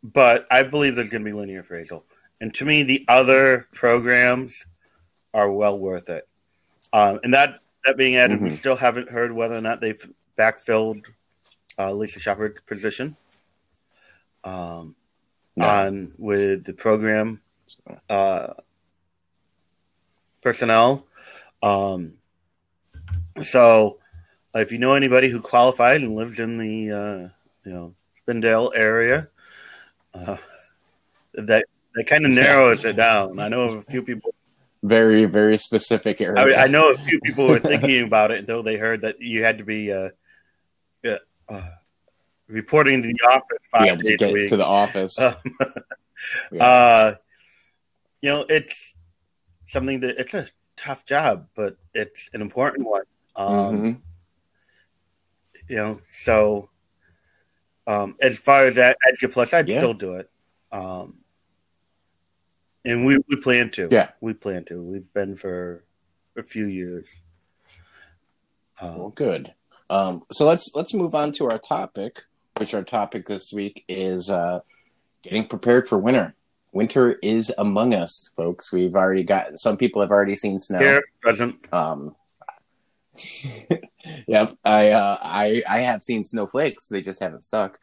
[0.04, 2.04] but I believe there's going to be linear appraisal.
[2.40, 4.64] And to me, the other programs
[5.34, 6.28] are well worth it.
[6.92, 8.44] Um, and that that being added, mm-hmm.
[8.44, 11.02] we still haven't heard whether or not they've backfilled
[11.78, 13.16] uh, Lisa Shepard's position
[14.44, 14.94] um,
[15.56, 15.66] no.
[15.66, 17.40] on with the program
[18.08, 18.54] uh,
[20.42, 21.06] personnel.
[21.62, 22.14] Um,
[23.42, 23.98] so,
[24.54, 27.28] if you know anybody who qualified and lived in the uh,
[27.64, 29.28] you know Spindale area,
[30.14, 30.36] uh,
[31.34, 33.38] that that kind of narrows it down.
[33.38, 34.34] I know of a few people.
[34.82, 36.40] Very, very specific area.
[36.40, 39.20] I, mean, I know a few people were thinking about it until they heard that
[39.20, 40.10] you had to be uh,
[41.48, 41.62] uh,
[42.48, 44.48] reporting to the office five yeah, days to a week.
[44.48, 45.18] To the office.
[45.20, 45.34] Um,
[46.52, 47.14] yeah.
[48.20, 48.94] You know, it's
[49.66, 53.02] something that it's a tough job, but it's an important one.
[53.36, 53.92] Um, mm-hmm.
[55.68, 56.70] You know, so
[57.86, 59.78] um, as far as that ADGA Plus, I'd yeah.
[59.78, 60.30] still do it.
[60.72, 61.24] Um,
[62.84, 63.88] and we, we plan to.
[63.90, 64.82] Yeah, we plan to.
[64.82, 65.84] We've been for
[66.36, 67.20] a few years.
[68.80, 69.54] Um, well, good.
[69.90, 72.20] Um, so let's let's move on to our topic,
[72.56, 74.60] which our topic this week is uh,
[75.22, 76.34] getting prepared for winter.
[76.72, 78.72] Winter is among us, folks.
[78.72, 80.78] We've already got some people have already seen snow.
[80.78, 81.56] Here, present.
[81.72, 82.14] Um,
[84.28, 86.88] yep, I uh, I I have seen snowflakes.
[86.88, 87.78] They just haven't stuck.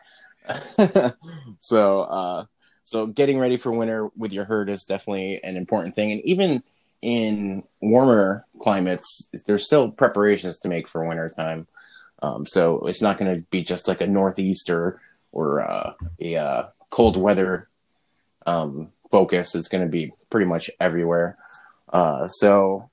[1.60, 2.46] so uh,
[2.84, 6.64] so getting ready for winter with your herd is definitely an important thing, and even
[7.02, 11.68] in warmer climates, there's still preparations to make for winter time.
[12.22, 16.64] Um, so it's not going to be just like a northeaster or uh, a uh,
[16.90, 17.68] cold weather
[18.46, 19.56] um, focus.
[19.56, 21.38] It's going to be pretty much everywhere.
[21.92, 22.90] Uh, so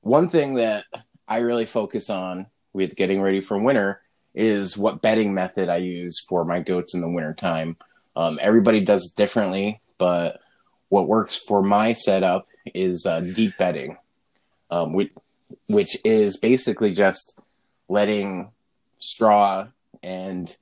[0.00, 0.84] one thing that
[1.26, 4.00] I really focus on with getting ready for winter
[4.34, 7.76] is what bedding method I use for my goats in the winter time.
[8.14, 10.40] Um, everybody does differently, but
[10.88, 13.96] what works for my setup is uh, deep bedding,
[14.70, 15.12] um, which,
[15.66, 17.40] which is basically just
[17.88, 18.50] letting
[18.98, 19.66] straw
[20.02, 20.56] and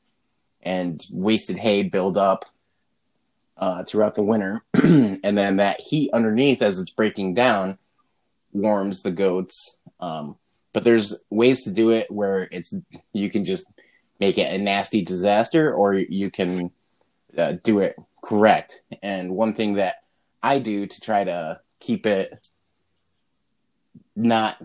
[0.63, 2.45] and wasted hay build up
[3.59, 7.79] uh, throughout the winter, and then that heat underneath as it's breaking down
[8.53, 9.79] warms the goats.
[10.01, 10.37] Um,
[10.73, 12.75] but there's ways to do it where it's
[13.13, 13.67] you can just
[14.21, 16.71] make it a nasty disaster, or you can
[17.37, 18.83] uh, do it correct.
[19.03, 19.95] And one thing that
[20.43, 22.47] I do to try to keep it
[24.15, 24.61] not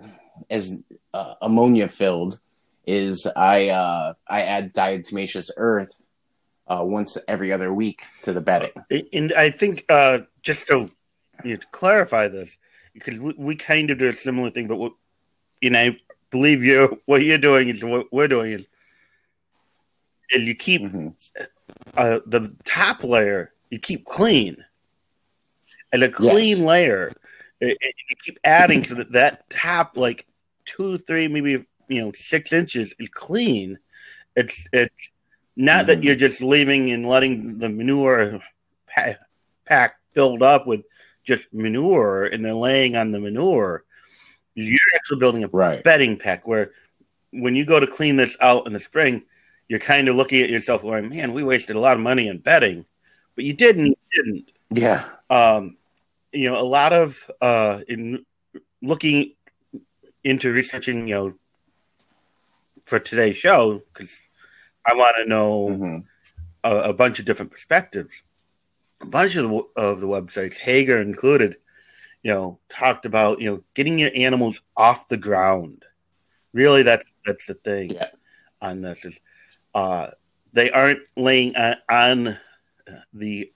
[0.49, 2.39] as uh, ammonia filled
[2.85, 5.95] is I uh, I add diatomaceous earth
[6.71, 8.71] uh, once every other week to the bedding.
[9.11, 10.89] And I think uh, just to,
[11.43, 12.57] you know, to clarify this,
[12.93, 14.93] because we, we, kind of do a similar thing, but what,
[15.59, 15.97] you know, I
[16.29, 18.67] believe you what you're doing is what we're doing is,
[20.31, 21.09] is you keep mm-hmm.
[21.97, 24.57] uh, the top layer you keep clean,
[25.91, 26.59] and a clean yes.
[26.59, 27.13] layer,
[27.61, 27.75] you
[28.21, 30.27] keep adding to the, that top like
[30.65, 33.79] two, three, maybe you know six inches is clean.
[34.35, 35.09] It's it's
[35.55, 35.87] not mm-hmm.
[35.87, 38.39] that you're just leaving and letting the manure
[38.87, 39.19] pack,
[39.65, 40.81] pack filled up with
[41.23, 43.83] just manure and then laying on the manure.
[44.55, 45.83] You're actually building a right.
[45.83, 46.71] bedding pack where
[47.31, 49.23] when you go to clean this out in the spring,
[49.67, 52.39] you're kind of looking at yourself going, "Man, we wasted a lot of money on
[52.39, 52.85] bedding,"
[53.35, 53.97] but you didn't.
[54.13, 54.49] didn't.
[54.69, 55.07] Yeah.
[55.29, 55.77] Um,
[56.33, 58.25] you know, a lot of uh, in
[58.81, 59.33] looking
[60.23, 61.33] into researching, you know,
[62.83, 64.11] for today's show because
[64.85, 65.97] I want to know mm-hmm.
[66.63, 68.23] a, a, bunch of different perspectives.
[69.01, 71.57] A bunch of the, of the websites, Hoegger included,
[72.23, 75.85] you know, talked about you know getting your animals off the ground.
[76.53, 78.07] Really, that's that's the thing yeah.
[78.61, 79.19] on this is
[79.73, 80.11] uh,
[80.53, 82.37] they aren't laying on, on
[83.13, 83.51] the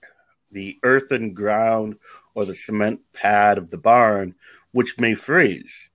[0.51, 1.97] the earthen ground
[2.33, 4.35] or the cement pad of the barn,
[4.71, 5.89] which may freeze.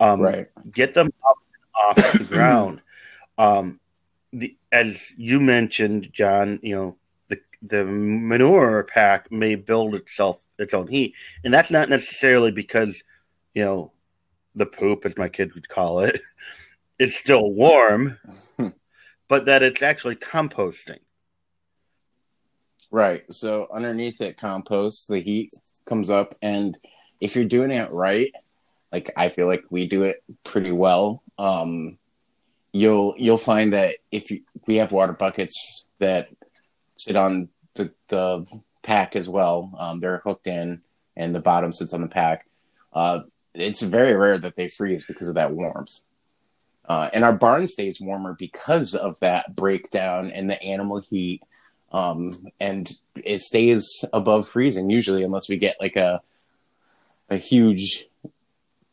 [0.00, 0.46] Um, right.
[0.70, 1.36] Get them up
[1.74, 2.82] off the ground.
[3.38, 3.80] Um,
[4.32, 6.96] the, as you mentioned, John, you know,
[7.28, 13.02] the the manure pack may build itself its own heat, and that's not necessarily because
[13.54, 13.92] you know
[14.54, 16.18] the poop, as my kids would call it,
[16.98, 18.18] is still warm,
[19.28, 21.00] but that it's actually composting.
[22.90, 23.24] Right.
[23.32, 25.52] So underneath it composts, the heat
[25.84, 26.78] comes up, and
[27.20, 28.32] if you're doing it right,
[28.92, 31.22] like I feel like we do it pretty well.
[31.38, 31.98] Um,
[32.74, 36.28] you'll you'll find that if you, we have water buckets that
[36.96, 38.44] sit on the the
[38.82, 40.82] pack as well, um, they're hooked in,
[41.16, 42.46] and the bottom sits on the pack.
[42.92, 43.20] Uh,
[43.54, 46.00] it's very rare that they freeze because of that warmth.
[46.86, 51.42] Uh, and our barn stays warmer because of that breakdown and the animal heat.
[51.92, 56.20] Um, and it stays above freezing usually, unless we get like a
[57.30, 58.08] a huge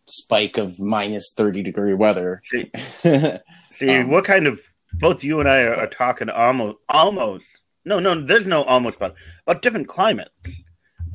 [0.05, 2.41] spike of minus 30 degree weather.
[3.81, 4.61] See, Um, what kind of
[4.93, 7.47] both you and I are, are talking almost almost
[7.83, 9.15] no no there's no almost about
[9.47, 10.63] about different climates.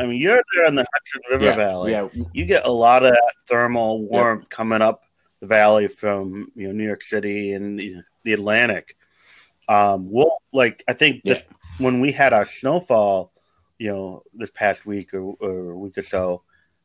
[0.00, 1.92] I mean you're there in the Hudson River yeah, Valley.
[1.92, 3.16] yeah, You get a lot of
[3.48, 5.02] thermal warmth coming up
[5.40, 8.96] the valley from you know New York City and the, the Atlantic.
[9.68, 11.44] Um, we'll like I think this
[11.78, 13.32] when we had our snowfall,
[13.78, 16.42] you know, this past week or, or a week or so,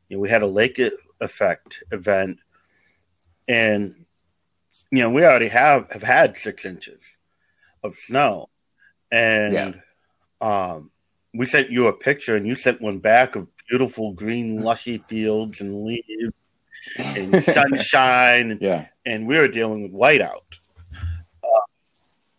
[0.08, 0.80] you know, we had a lake
[1.20, 2.38] effect event,
[3.48, 4.04] and
[4.92, 7.16] you know, we already have have had six inches
[7.82, 8.50] of snow,
[9.10, 9.80] and
[10.42, 10.90] um,
[11.32, 15.62] we sent you a picture, and you sent one back of beautiful green, lushy fields
[15.62, 16.34] and leaves
[16.98, 20.58] and sunshine, and, yeah, and we were dealing with whiteout.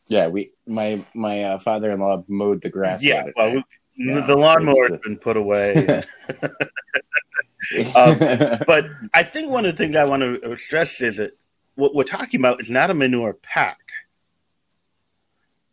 [0.06, 0.28] yeah.
[0.28, 3.04] We my my uh, father in law mowed the grass.
[3.04, 3.64] Yeah, well, we,
[3.98, 6.04] Yeah, the lawnmower has been put away.
[7.96, 8.20] Um,
[8.68, 11.32] but I think one of the things I want to stress is that
[11.76, 13.80] what we're talking about is not a manure pack.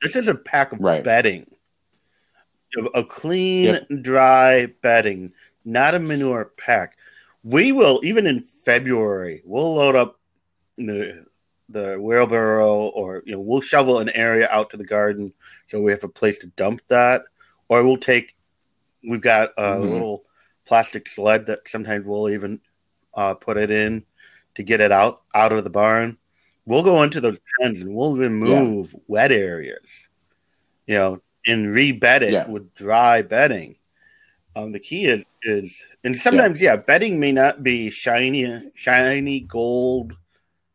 [0.03, 1.05] This is a pack of Right.
[1.05, 1.47] bedding,
[2.77, 3.89] of a clean, Yep.
[4.03, 5.35] dry bedding,
[5.65, 6.97] not a manure pack.
[7.43, 10.19] We will even in February, we'll load up
[10.77, 11.27] the
[11.69, 15.33] the wheelbarrow, or you know, we'll shovel an area out to the garden
[15.69, 17.23] so we have a place to dump that,
[17.69, 18.35] or we'll take.
[19.09, 19.89] We've got a Mhm.
[19.89, 20.25] little
[20.65, 22.61] plastic sled that sometimes we'll even
[23.15, 24.05] uh, put it in
[24.61, 26.17] to get it out out of the barn.
[26.67, 30.09] We'll go into those pens and we'll remove wet areas,
[30.87, 32.49] you know, and rebed it Yeah.
[32.49, 33.77] with dry bedding.
[34.55, 36.77] Um, the key is is and sometimes yeah.
[36.77, 40.17] bedding may not be shiny shiny gold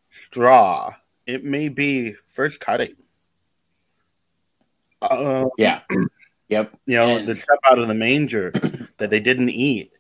[0.10, 0.94] straw.
[1.28, 2.96] It may be first cutting.
[5.02, 5.82] Uh, yeah,
[6.50, 6.74] yep.
[6.86, 8.52] you know, the stuff out of the manger
[8.98, 9.92] that they didn't eat.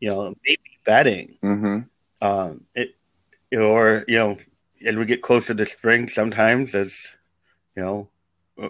[0.00, 1.36] You know, maybe bedding.
[1.42, 1.78] hmm
[2.22, 2.95] Um, it
[3.52, 4.36] or you know,
[4.84, 7.16] as we get closer to spring, sometimes as
[7.76, 8.08] you know,
[8.60, 8.68] uh,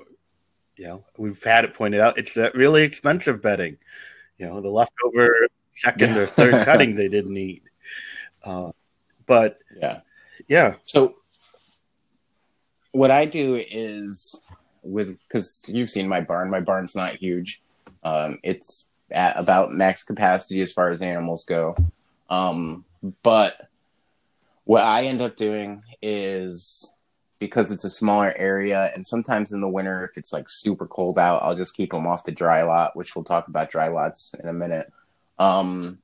[0.77, 3.79] you know, we've had it pointed out, it's that really expensive bedding.
[4.39, 7.63] You know, the leftover second or third cutting they didn't eat.
[8.45, 8.73] Uh,
[9.27, 10.01] but Yeah.
[10.49, 11.17] yeah, So
[12.93, 14.41] what I do is
[14.83, 16.51] with because you've seen my barn.
[16.51, 17.61] My barn's not huge.
[18.03, 21.77] Um, it's at about max capacity as far as animals go.
[22.31, 22.85] Um,
[23.23, 23.69] but
[24.67, 26.93] what I end up doing is
[27.39, 31.19] because it's a smaller area, and sometimes in the winter, if it's like super cold
[31.19, 34.35] out, I'll just keep them off the dry lot, which we'll talk about dry lots
[34.39, 34.93] in a minute.
[35.39, 35.99] Um,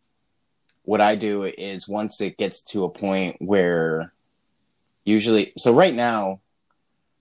[0.84, 4.12] what I do is once it gets to a point where
[5.04, 6.40] usually so right now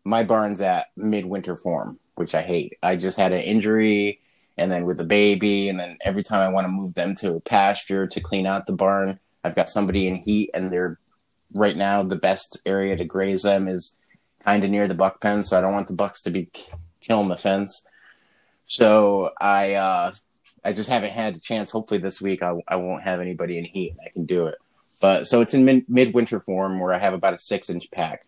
[0.03, 4.19] my barn's at midwinter form which i hate i just had an injury
[4.57, 7.35] and then with the baby and then every time i want to move them to
[7.35, 10.99] a pasture to clean out the barn i've got somebody in heat and they're
[11.53, 13.97] right now the best area to graze them is
[14.43, 16.49] kind of near the buck pen so i don't want the bucks to be
[17.01, 17.85] killing the fence
[18.65, 20.11] so i uh
[20.63, 23.65] i just haven't had a chance hopefully this week i, I won't have anybody in
[23.65, 24.57] heat i can do it
[25.01, 28.25] but so it's in mid- midwinter form where I have about a six inch pack,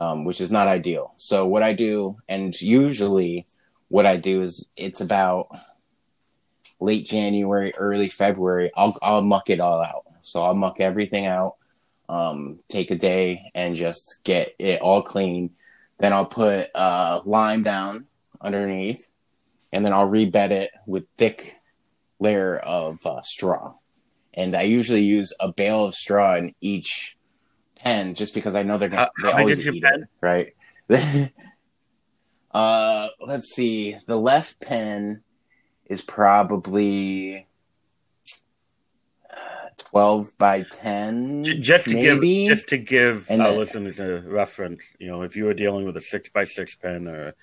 [0.00, 1.12] um, which is not ideal.
[1.18, 3.46] So what I do, and usually
[3.88, 5.48] what I do is it's about
[6.80, 8.72] late January, early February.
[8.74, 10.04] I'll I'll muck it all out.
[10.22, 11.56] So I'll muck everything out,
[12.08, 15.50] um, take a day and just get it all clean.
[15.98, 18.06] Then I'll put uh, lime down
[18.40, 19.08] underneath,
[19.72, 21.56] and then I'll rebed it with thick
[22.20, 23.74] layer of uh, straw
[24.38, 27.16] and I usually use a bale of straw in each
[27.76, 30.02] pen just because I know they're gonna How- they how always eat pen?
[30.02, 30.54] it, right?
[32.52, 33.96] uh, let's see.
[34.06, 35.24] The left pen
[35.86, 37.47] is probably
[39.84, 42.46] uh, twelve by ten, just to maybe.
[42.46, 45.54] give just to give And our the- listeners a reference, you know, if you were
[45.54, 47.34] dealing with a six by six pen or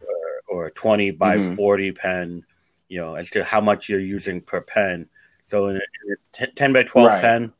[0.00, 1.56] or, or a twenty by Mhm.
[1.56, 2.44] forty pen,
[2.88, 5.08] you know, as to how much you're using per pen.
[5.46, 6.16] So in a, in a
[6.46, 7.20] t- ten by twelve Right.
[7.20, 7.52] pen,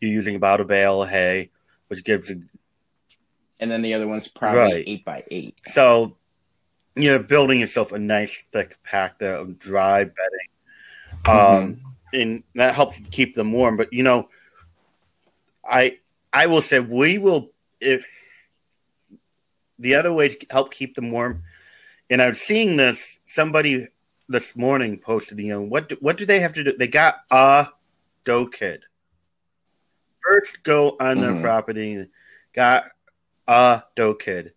[0.00, 1.50] you're using about a bale of hay,
[1.88, 2.34] which gives a,
[3.58, 4.84] and then the other one's probably Right.
[4.86, 5.60] eight by eight.
[5.68, 6.16] so
[6.98, 10.48] you're building yourself a nice thick pack there of dry bedding.
[11.26, 11.80] Um,
[12.12, 13.76] and that helps keep them warm.
[13.76, 14.26] But you know,
[15.64, 15.98] I
[16.32, 17.50] I will say we will
[17.80, 18.04] if
[19.78, 21.42] the other way to help keep them warm.
[22.08, 23.88] And I was seeing this somebody
[24.28, 25.38] this morning posted.
[25.38, 25.88] You know what?
[25.88, 26.76] Do, what do they have to do?
[26.76, 27.68] They got a
[28.24, 28.84] doe kid.
[30.20, 31.42] First, go on their Mhm.
[31.42, 32.08] property.
[32.52, 32.84] Got
[33.46, 34.54] a doe kid,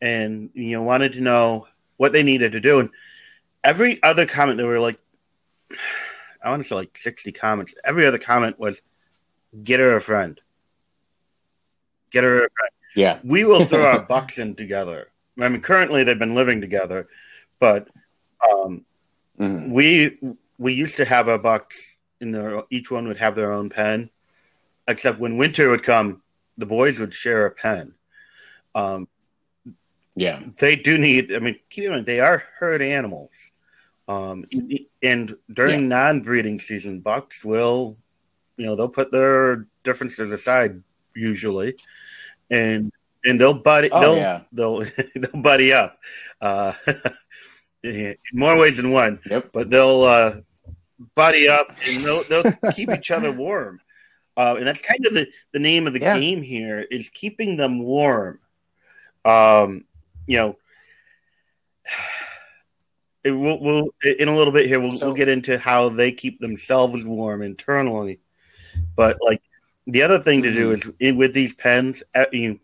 [0.00, 1.66] and you know wanted to know
[1.96, 2.80] what they needed to do.
[2.80, 2.90] And
[3.64, 4.98] every other comment they were like,
[6.46, 7.74] I want to say like 60 comments.
[7.84, 8.80] Every other comment was,
[9.64, 10.40] "Get her a friend.
[12.12, 15.10] Get her a friend." Yeah, we will throw our bucks in together.
[15.40, 17.08] I mean, currently they've been living together,
[17.58, 17.88] but
[18.48, 18.84] um,
[19.38, 19.72] mm-hmm.
[19.72, 20.18] we
[20.56, 24.08] we used to have our bucks in their each one would have their own pen,
[24.86, 26.22] except when winter would come,
[26.56, 27.92] the boys would share a pen.
[28.72, 29.08] Um,
[30.14, 31.32] yeah, they do need.
[31.32, 33.50] I mean, keep in mind they are herd animals,
[34.08, 34.44] um,
[35.02, 35.88] and during yeah.
[35.88, 37.96] non-breeding season, bucks will,
[38.56, 40.82] you know, they'll put their differences aside
[41.14, 41.76] usually,
[42.50, 42.92] and
[43.24, 43.90] and they'll buddy.
[43.90, 44.40] Oh, they'll, yeah.
[44.52, 44.80] they'll
[45.14, 45.98] they'll buddy up.
[46.40, 46.72] Uh,
[47.86, 49.20] in more ways than one.
[49.26, 49.50] Yep.
[49.52, 50.40] But they'll uh,
[51.14, 53.80] buddy up and they'll, they'll keep each other warm.
[54.36, 56.18] Uh, and that's kind of the, the name of the yeah.
[56.18, 58.38] game here is keeping them warm.
[59.24, 59.84] Um,
[60.26, 60.56] you know,
[63.26, 66.12] it will, we'll in a little bit here we'll, so, we'll get into how they
[66.12, 68.20] keep themselves warm internally.
[68.94, 69.42] But like
[69.86, 72.60] the other thing to do is with these pens, uh, you,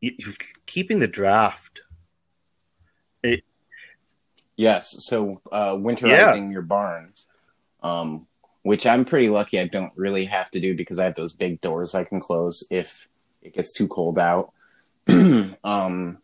[0.00, 0.12] you,
[0.66, 1.80] keeping the draft
[3.22, 3.44] it,
[4.56, 4.96] yes.
[5.00, 6.50] So uh, winterizing yeah.
[6.50, 7.12] your barn,
[7.82, 8.26] um,
[8.62, 11.60] which I'm pretty lucky I don't really have to do because I have those big
[11.60, 13.08] doors I can close if
[13.42, 14.52] it gets too cold out.
[15.64, 16.18] um,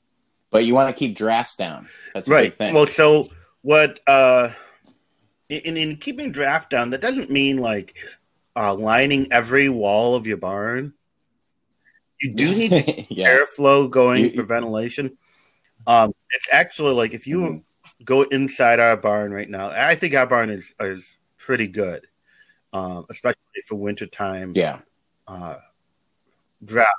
[0.54, 1.88] but you want to keep drafts down.
[2.14, 2.54] That's right.
[2.60, 3.28] Well, so
[3.62, 3.98] what?
[4.06, 4.50] Uh,
[5.48, 7.96] in, in keeping draft down, that doesn't mean like
[8.54, 10.94] uh, lining every wall of your barn.
[12.20, 12.70] You do need
[13.10, 13.36] yeah.
[13.36, 15.18] airflow going you, for ventilation.
[15.88, 18.04] Um, it's actually like if you mm-hmm.
[18.04, 22.06] go inside our barn right now, I think our barn is is pretty good,
[22.72, 24.52] um, especially for winter time.
[24.54, 24.78] Yeah,
[25.26, 25.56] uh,
[26.64, 26.94] drought.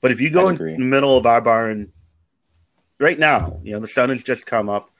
[0.00, 1.92] But if you go in the middle of our barn
[2.98, 4.90] right now, you know the sun has just come up,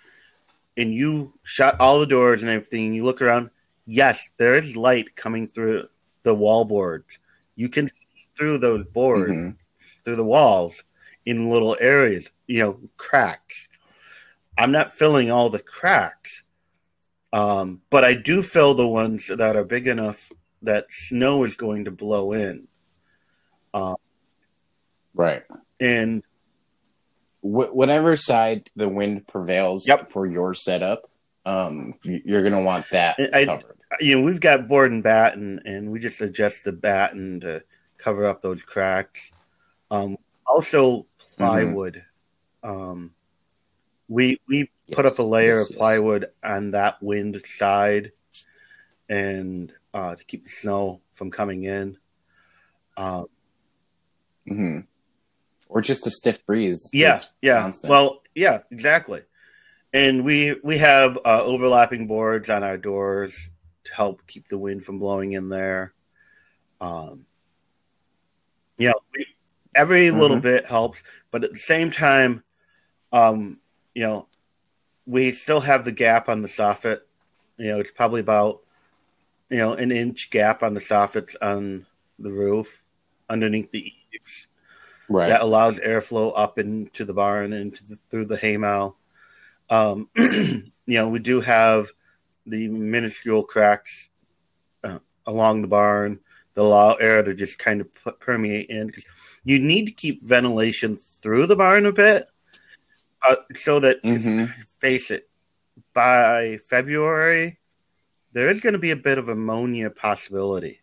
[0.76, 3.50] and you shut all the doors and everything, and you look around.
[3.86, 5.88] Yes, there is light coming through
[6.22, 7.18] the wall boards.
[7.56, 10.02] You can see through those boards, mm-hmm.
[10.04, 10.84] through the walls
[11.24, 13.68] in little areas you know, cracks.
[14.58, 16.42] I'm not filling all the cracks,
[17.32, 20.32] um, but I do fill the ones that are big enough
[20.62, 22.66] that snow is going to blow in.
[23.72, 23.94] Um,
[25.14, 25.44] right.
[25.78, 26.24] And
[27.48, 30.10] Wh- whatever side the wind prevails yep.
[30.10, 31.08] for your setup,
[31.46, 33.76] um, you're going to want that I, covered.
[34.00, 37.62] You know, we've got board and batten, and we just adjust the batten to
[37.96, 39.32] cover up those cracks.
[39.90, 41.36] Um, also, mm-hmm.
[41.36, 42.04] plywood.
[42.62, 42.70] Mm-hmm.
[42.70, 43.14] Um,
[44.08, 46.30] we we yes, put up a layer yes, of plywood yes.
[46.44, 48.12] on that wind side,
[49.08, 51.96] and uh, to keep the snow from coming in.
[52.96, 53.22] Uh,
[54.48, 54.80] mm-hmm.
[55.68, 56.88] Or just a stiff breeze.
[56.92, 57.60] Yeah, yeah.
[57.60, 57.90] Constant.
[57.90, 59.22] Well, yeah, exactly.
[59.92, 63.48] And we we have uh, overlapping boards on our doors
[63.84, 65.92] to help keep the wind from blowing in there.
[66.80, 67.26] Um,
[68.76, 69.26] you know, we,
[69.74, 70.18] every mm-hmm.
[70.18, 72.42] little bit helps, but at the same time,
[73.12, 73.60] um,
[73.94, 74.28] you know,
[75.06, 77.00] we still have the gap on the soffit.
[77.56, 78.60] You know, it's probably about
[79.50, 81.86] you know an inch gap on the soffits on
[82.18, 82.82] the roof
[83.28, 84.47] underneath the eaves.
[85.08, 85.28] Right.
[85.28, 88.94] That allows airflow up into the barn and the, through the haymow.
[89.70, 91.90] Um, you know, we do have
[92.46, 94.08] the minuscule cracks
[94.84, 96.20] uh, along the barn
[96.54, 98.86] that allow air to just kind of permeate in.
[98.86, 99.04] Because
[99.44, 102.28] you need to keep ventilation through the barn a bit
[103.26, 104.46] uh, so that mm-hmm.
[104.80, 105.28] face it
[105.94, 107.58] by February,
[108.32, 110.80] there is going to be a bit of ammonia possibility.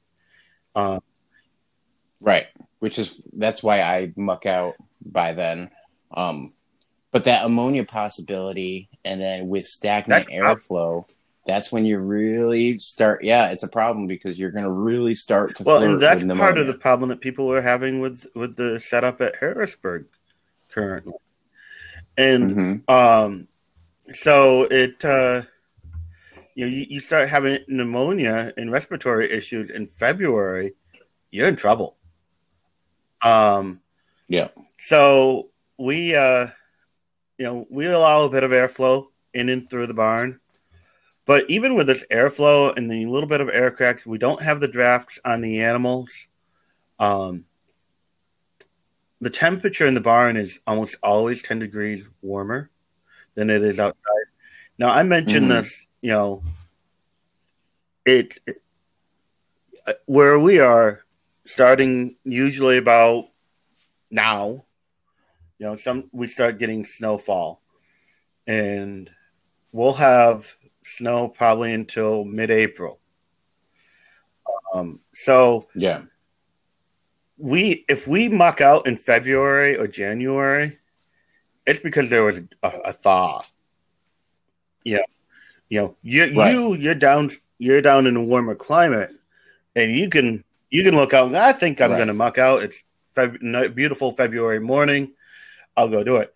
[0.73, 0.99] Uh,
[2.21, 2.47] right,
[2.85, 5.71] which is that's why I muck out by then.
[6.15, 6.53] Um,
[7.11, 11.11] but that ammonia possibility, and then with stagnant airflow,
[11.47, 13.23] that's when you really start.
[13.23, 15.63] Yeah, it's a problem because you're going to really start to.
[15.63, 19.19] Well, and that's part of the problem that people are having with with the setup
[19.21, 20.05] at Harrisburg
[20.69, 21.13] currently
[22.17, 22.91] and mm-hmm.
[22.93, 23.47] um,
[24.13, 25.41] so it uh,
[26.53, 30.73] you know you, you, start having pneumonia and respiratory issues in February,
[31.31, 31.97] you're in trouble.
[33.25, 33.81] Um,
[34.27, 34.49] yeah.
[34.77, 36.47] So we uh,
[37.37, 40.39] you know we allow a bit of airflow in and through the barn.
[41.25, 44.59] But even with this airflow and the little bit of air cracks, we don't have
[44.59, 46.27] the drafts on the animals.
[46.99, 47.45] Um,
[49.19, 52.69] the temperature in the barn is almost always 10 degrees warmer
[53.33, 54.25] than it is outside.
[54.77, 55.55] Now, I mentioned mm-hmm.
[55.55, 56.43] this, you know,
[58.05, 58.57] it, it,
[59.87, 61.04] uh, where we are
[61.45, 63.25] starting usually about
[64.11, 64.65] now,
[65.57, 67.61] you know, some we start getting snowfall
[68.47, 69.09] and
[69.71, 72.99] we'll have snow probably until mid-April.
[74.73, 76.03] Um, so Yeah.
[77.37, 80.77] we if we muck out in February or January,
[81.65, 83.41] it's because there was a, a thaw.
[84.83, 84.99] Yeah,
[85.67, 86.51] you know, you Right.
[86.51, 89.09] you you're down you're down in a warmer climate,
[89.75, 90.44] and you can
[90.75, 91.33] you can look out.
[91.33, 91.95] I think I'm Right.
[91.97, 92.61] going to muck out.
[92.63, 92.83] It's
[93.15, 95.13] Feb- beautiful February morning.
[95.77, 96.33] I'll go do it.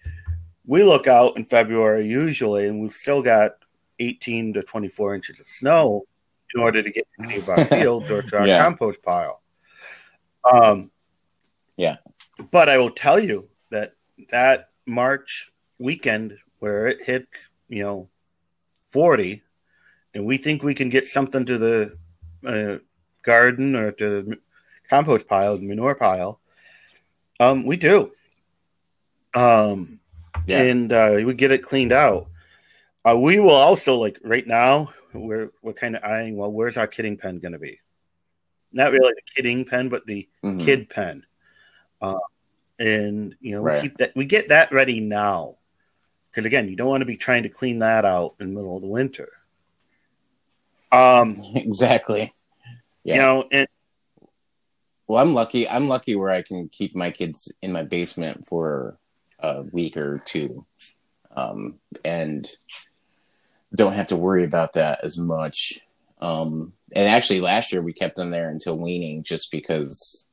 [0.65, 3.51] We look out in February usually, and we've still got
[3.99, 6.05] 18 to 24 inches of snow
[6.55, 8.63] in order to get to any of our fields or to our Yeah.
[8.63, 9.41] compost pile.
[10.49, 10.89] Um,
[11.75, 11.97] Yeah.
[12.51, 13.95] But I will tell you that
[14.29, 18.09] that March weekend where it hits, you know,
[18.89, 19.43] 40,
[20.13, 21.97] and we think we can get something to the
[22.45, 22.77] uh,
[23.23, 24.39] garden or to the
[24.89, 26.39] compost pile, the manure pile,
[27.39, 28.11] um, we do.
[29.35, 29.99] Um,
[30.47, 30.61] Yeah.
[30.61, 32.27] and uh, we get it cleaned out.
[33.05, 36.87] Uh, we will also like right now we're we're kind of eyeing well, where's our
[36.87, 37.79] kidding pen going to be?
[38.71, 40.59] Not really the kidding pen, but the Mhm.
[40.63, 41.25] kid pen.
[42.01, 42.19] Uh,
[42.77, 43.75] and you know, Right.
[43.75, 45.55] we keep that we get that ready now.
[46.29, 48.75] Because again, you don't want to be trying to clean that out in the middle
[48.75, 49.29] of the winter.
[50.91, 52.31] Um, Exactly.
[53.09, 53.15] Yeah.
[53.15, 53.67] you know, and
[55.07, 55.67] Well, I'm lucky.
[55.67, 58.99] I'm lucky where I can keep my kids in my basement for
[59.39, 60.65] a week or two,
[61.35, 62.47] um, and
[63.73, 65.79] don't have to worry about that as much.
[66.21, 70.27] Um, and actually, last year we kept them there until weaning, just because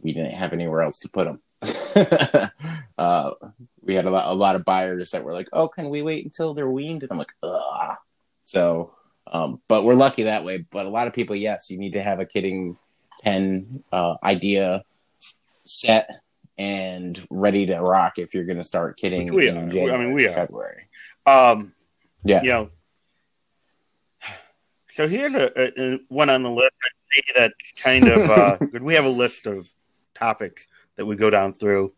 [0.00, 1.42] we didn't have anywhere else to put them.
[2.98, 3.32] uh,
[3.82, 6.24] we had a lot, a lot of buyers that were like, "Oh, can we wait
[6.24, 7.96] until they're weaned?" And I'm like, "Ugh."
[8.44, 8.94] So,
[9.32, 10.58] um, but we're lucky that way.
[10.70, 12.76] But a lot of people, yes, you need to have a kidding
[13.22, 14.84] pen uh, idea
[15.66, 16.08] set
[16.56, 19.26] and ready to rock if you're going to start kidding.
[19.26, 19.66] Which we in are.
[19.66, 20.30] January, I mean, we are.
[20.30, 20.88] February.
[21.26, 21.72] um,
[22.24, 22.42] Yeah.
[22.42, 22.70] you know.
[24.90, 26.72] So here's a, a, one on the list.
[26.82, 28.82] I see that kind of uh, good.
[28.82, 29.72] We have a list of
[30.14, 30.66] topics
[30.96, 31.92] that we go down through.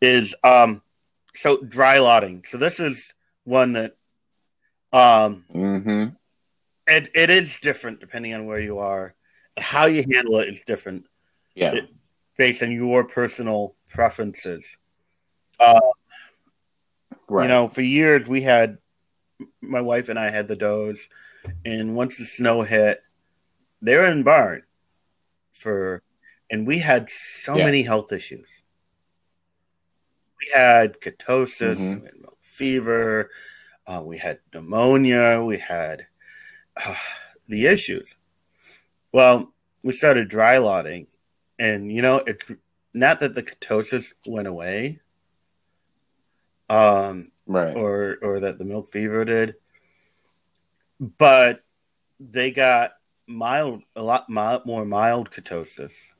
[0.00, 0.80] Is um,
[1.34, 2.44] so dry lotting.
[2.44, 3.12] So this is
[3.44, 3.96] one that
[4.92, 6.04] um, hmm
[6.90, 9.14] it, it is different depending on where you are.
[9.58, 11.06] How you handle it is different
[11.54, 11.74] Yeah.
[11.74, 11.88] It-
[12.36, 14.78] based on your personal preferences.
[15.58, 15.78] Uh,
[17.28, 17.42] right.
[17.42, 18.78] You know, for years we had
[19.60, 21.06] my wife and I had the does,
[21.66, 23.00] and once the snow hit,
[23.82, 24.62] they were in barn
[25.52, 26.02] for,
[26.50, 27.66] and we had so Yeah.
[27.66, 28.62] many health issues.
[30.38, 32.00] We had ketosis, Mhm.
[32.00, 33.30] we had fever,
[33.86, 36.06] uh, we had pneumonia, we had
[37.48, 38.14] the issues.
[39.12, 39.52] Well,
[39.82, 41.06] we started dry lotting,
[41.58, 42.50] and you know, it's
[42.94, 45.00] not that the ketosis went away.
[46.68, 47.76] Um, right.
[47.76, 49.56] or or that the milk fever did,
[51.18, 51.64] but
[52.20, 52.90] they got
[53.26, 56.10] mild, a lot mild, more mild ketosis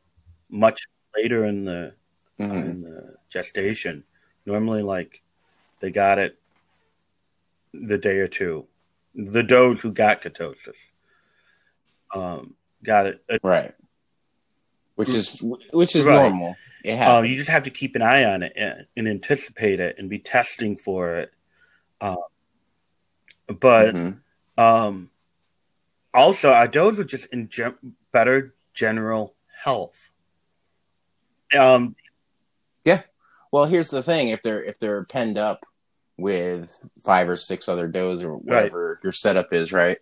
[0.49, 0.83] much
[1.15, 1.95] later in the
[2.41, 2.65] Mhm.
[2.65, 4.03] in the gestation.
[4.45, 5.23] Normally, like
[5.79, 6.37] they got it
[7.73, 8.67] the day or two.
[9.15, 10.91] The does who got ketosis
[12.15, 13.25] um, got it.
[13.43, 13.75] Right.
[14.95, 15.41] Which is
[15.73, 16.15] which is Right.
[16.31, 16.57] normal.
[16.87, 20.09] Um, you just have to keep an eye on it and, and anticipate it and
[20.09, 21.33] be testing for it.
[22.01, 22.17] Um,
[23.61, 24.21] but Mhm.
[24.57, 25.11] Um,
[26.13, 30.11] also, our does were just in gen- better general health.
[31.57, 31.97] Um,
[32.85, 33.03] yeah.
[33.53, 35.65] Well, here's the thing: if they're if they're penned up
[36.21, 39.99] with five or six other does or whatever your setup is, right?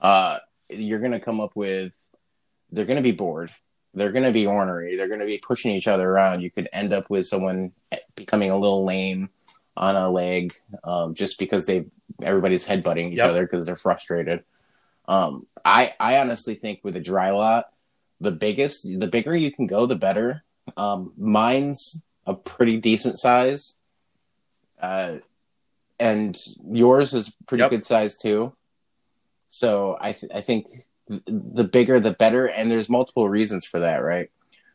[0.00, 1.92] Uh, you're gonna come up with
[2.70, 3.50] they're gonna be bored.
[3.94, 4.96] They're gonna be ornery.
[4.96, 6.40] They're gonna be pushing each other around.
[6.42, 7.72] You could end up with someone
[8.16, 9.28] becoming a little lame
[9.76, 10.54] on a leg
[10.84, 11.86] um, just because they
[12.22, 13.30] everybody's headbutting each Yep.
[13.30, 14.44] other because they're frustrated.
[15.08, 17.66] Um, I I honestly think with a dry lot,
[18.20, 20.42] the biggest the bigger you can go, the better.
[20.76, 23.76] Um, mine's a pretty decent size,
[24.80, 25.16] uh,
[26.02, 26.36] and
[26.70, 27.70] yours is pretty Yep.
[27.70, 28.52] good size too.
[29.50, 30.66] So I th- I think
[31.08, 34.30] the bigger the better, and there's multiple reasons for that, right?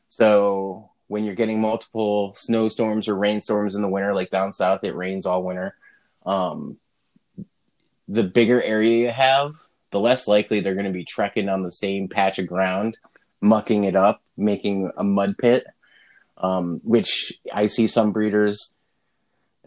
[0.07, 4.95] So when you're getting multiple snowstorms or rainstorms in the winter, like down south, it
[4.95, 5.75] rains all winter.
[6.25, 6.78] Um,
[8.07, 9.55] the bigger area you have,
[9.91, 12.97] the less likely they're going to be trekking on the same patch of ground,
[13.41, 15.65] mucking it up, making a mud pit.
[16.39, 18.75] Um, which I see some breeders,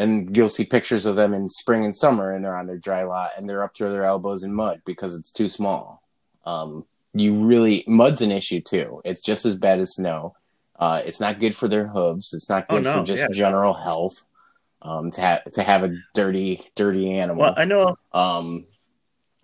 [0.01, 3.03] and you'll see pictures of them in spring and summer, and they're on their dry
[3.05, 6.03] lot and they're up to their elbows in mud because it's too small.
[6.47, 9.03] Um, you really mud's an issue too.
[9.05, 10.35] It's just as bad as snow.
[10.79, 12.33] Uh, it's not good for their hooves.
[12.33, 13.37] It's not Oh, good no, for just yeah.
[13.37, 14.25] general health.
[14.83, 17.43] Um, to have to have a dirty, dirty animal.
[17.43, 18.65] well, I know Um,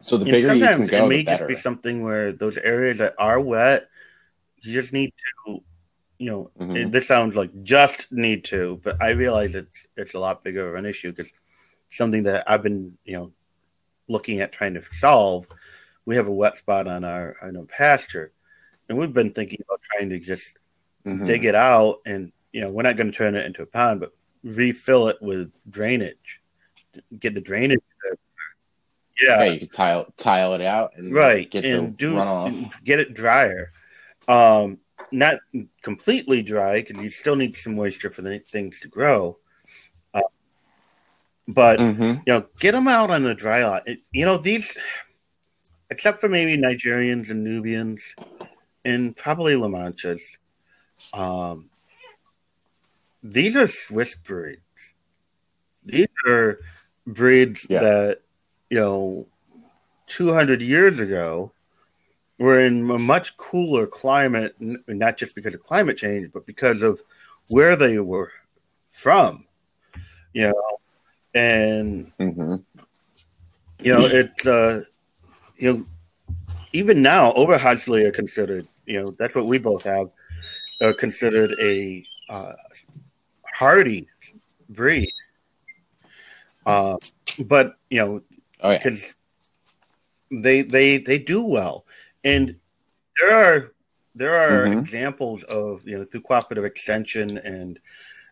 [0.00, 1.46] So the And bigger you can go, it may just better.
[1.46, 3.86] be something where those areas that are wet,
[4.62, 5.12] you just need
[5.46, 5.62] to,
[6.18, 6.76] you know, Mhm.
[6.76, 10.68] it- this sounds like just need to, but I realize it's it's a lot bigger
[10.68, 11.32] of an issue because
[11.88, 13.32] something that I've been, you know,
[14.08, 15.46] looking at trying to solve.
[16.04, 18.32] We have a wet spot on our on our pasture,
[18.88, 20.56] and we've been thinking about trying to just
[21.04, 21.26] Mhm.
[21.26, 24.00] dig it out, and you know, we're not going to turn it into a pond,
[24.00, 24.12] but
[24.42, 26.40] refill it with drainage,
[27.18, 27.80] get the drainage.
[29.20, 32.84] Yeah, Yeah, you can tile tile it out and right get and the do runoff.
[32.84, 33.72] get it drier
[34.28, 34.78] um
[35.12, 35.36] not
[35.82, 39.38] completely dry because you still need some moisture for the things to grow.
[40.14, 40.22] Uh,
[41.48, 43.86] but hmm you know get them out on the dry lot.
[43.86, 44.76] It- you know these
[45.90, 48.16] except for maybe nigerians and nubians
[48.84, 50.36] and probably la manchas
[51.14, 51.70] um
[53.22, 54.94] these are swiss breeds.
[55.84, 56.59] These are
[57.07, 57.80] breeds Yeah.
[57.80, 58.18] that
[58.70, 59.26] you know
[60.07, 61.52] 200 years ago
[62.39, 64.55] were in a much cooler climate
[64.89, 67.03] not just because of climate change but because of
[67.49, 68.32] where they were
[68.89, 69.45] from
[70.32, 70.78] you know?
[71.34, 72.57] And hmm
[73.80, 74.82] you know it's uh
[75.57, 75.87] you know
[76.72, 80.09] even now Oberhasli are considered you know that's what we both have
[80.82, 82.53] are considered a uh,
[83.55, 84.09] hardy
[84.68, 85.11] breed.
[86.66, 86.97] Uh,
[87.47, 88.22] but you know
[88.61, 88.78] Oh yeah.
[88.78, 89.14] because
[90.30, 91.86] they they they do well
[92.26, 92.56] and
[93.20, 93.72] there are
[94.14, 94.78] there are Mhm.
[94.78, 97.78] examples of you know through cooperative extension and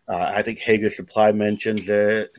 [0.07, 2.35] uh, i think Hoegger Supply mentions it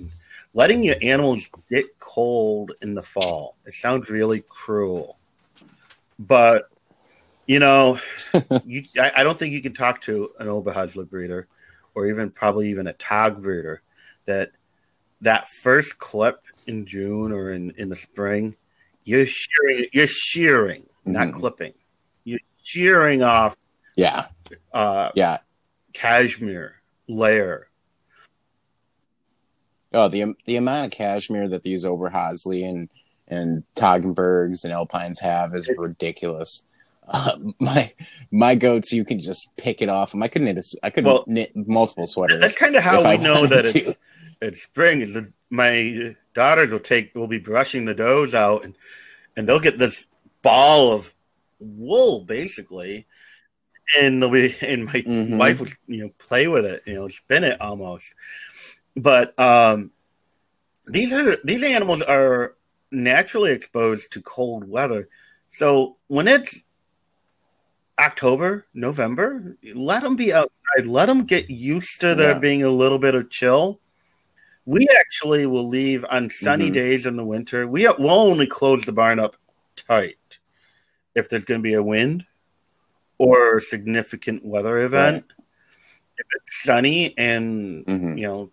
[0.55, 5.19] letting your animals get cold in the fall it sounds really cruel
[6.19, 6.69] but
[7.47, 7.99] you know
[8.65, 11.49] you, I, I don't think you can talk to an Oberhasli breeder
[11.95, 13.83] or even probably even a tag breeder
[14.27, 14.51] that
[15.23, 18.55] that first clip in June or in, in the spring,
[19.05, 21.33] you're shearing, you're shearing, not Mhm.
[21.35, 21.73] clipping.
[22.25, 23.57] You're shearing off
[23.97, 24.27] Yeah.
[24.73, 25.39] uh, Yeah.
[25.93, 27.69] cashmere layer.
[29.93, 32.89] Oh, the the amount of cashmere that these Oberhasli and
[33.29, 36.65] and Toggenburgs and Alpines have is ridiculous.
[37.09, 37.93] Uh, my
[38.31, 40.15] my goats, you can just pick it off.
[40.15, 42.41] I could knit a, I could Well, knit multiple sweaters.
[42.41, 43.79] That's kind of how if I we know that to.
[43.79, 43.99] it's,
[44.43, 45.01] it's spring.
[45.01, 48.75] Is that my daughters will take will be brushing the does out and
[49.37, 50.05] and they'll get this
[50.47, 51.13] ball of
[51.59, 53.07] wool basically,
[54.01, 55.39] and be and my Mhm.
[55.39, 58.15] wife would you know play with it, you know, spin it almost.
[58.95, 59.91] But um,
[60.87, 62.55] these are these animals are
[62.93, 65.09] naturally exposed to cold weather,
[65.49, 66.63] so when it's
[67.99, 70.87] October, November, let them be outside.
[70.87, 72.39] Let them get used to there Yeah.
[72.39, 73.81] being a little bit of chill.
[74.67, 76.75] We actually will leave on sunny Mhm.
[76.75, 77.67] days in the winter.
[77.67, 79.37] We we'll only close the barn up
[79.77, 80.17] tight
[81.17, 82.25] if there's going to be a wind
[83.19, 85.25] or a significant weather event.
[86.19, 88.19] If it's sunny and Mhm.
[88.19, 88.51] you know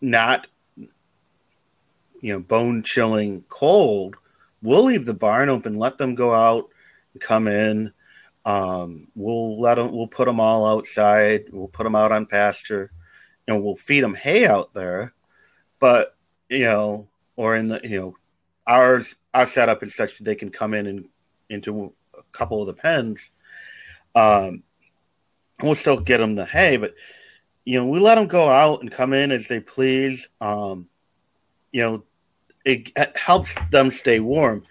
[0.00, 0.46] not
[2.20, 4.16] you know bone chilling cold,
[4.62, 5.78] we'll leave the barn open.
[5.78, 6.68] Let them go out
[7.12, 7.92] and come in.
[8.44, 9.92] Um, we'll let them.
[9.92, 11.46] We'll put them all outside.
[11.52, 12.92] We'll put them out on pasture,
[13.48, 15.12] and we'll feed them hay out there.
[15.78, 16.16] But
[16.48, 18.16] you know, or in the you know,
[18.66, 21.08] ours our setup is such that they can come in and
[21.50, 23.30] into a couple of the pens.
[24.14, 24.62] Um,
[25.62, 26.94] we'll still get them the hay, but
[27.66, 30.28] you know, we let them go out and come in as they please.
[30.40, 30.88] Um,
[31.70, 32.04] you know,
[32.64, 34.62] it, it helps them stay warm.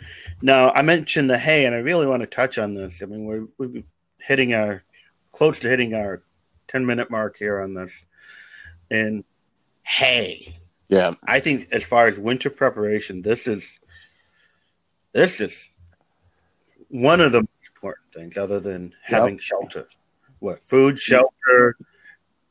[0.41, 3.03] Now, I mentioned the hay, and I really want to touch on this.
[3.03, 3.83] I mean, we're, we're
[4.17, 4.83] hitting our
[5.31, 6.23] close to hitting our
[6.67, 8.03] ten minute mark here on this,
[8.89, 9.23] and
[9.83, 10.57] hay.
[10.89, 11.11] Yeah.
[11.23, 13.79] I think as far as winter preparation, this is
[15.15, 15.65] this is
[16.89, 19.87] one of the most important things, other than having shelter.
[20.39, 21.77] What food, shelter,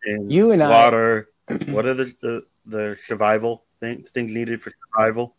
[0.04, 1.28] and You and I- water.
[1.68, 5.36] what are the, the the survival thing, things needed for survival?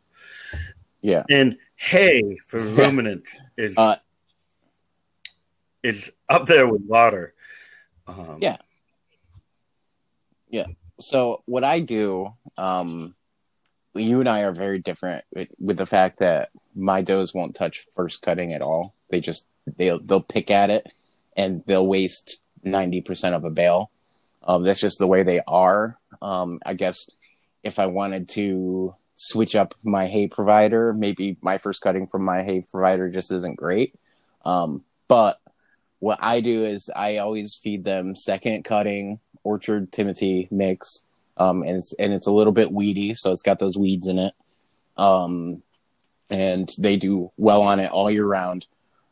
[1.01, 1.23] Yeah.
[1.31, 3.95] And hay for ruminants is Uh,
[5.81, 7.33] is up there with water.
[8.07, 8.57] Um, yeah,
[10.47, 10.67] Yeah.
[10.99, 13.15] so what I do, um,
[13.95, 17.85] you and I are very different with, with the fact that my does won't touch
[17.95, 18.93] first cutting at all.
[19.09, 19.47] They just
[19.77, 20.91] they'll they'll pick at it
[21.35, 23.91] and they'll waste ninety percent of a bale.
[24.43, 25.97] Um, that's just the way they are.
[26.21, 27.09] Um, I guess
[27.63, 32.43] if I wanted to switch up my hay provider, maybe my first cutting from my
[32.43, 33.95] hay provider just isn't great.
[34.43, 35.37] Um, but
[35.99, 41.05] what I do is I always feed them second cutting orchard Timothy mix.
[41.37, 44.19] Um, and it's, and it's a little bit weedy, so it's got those weeds in
[44.19, 44.33] it.
[44.97, 45.63] Um,
[46.29, 48.67] and they do well on it all year round.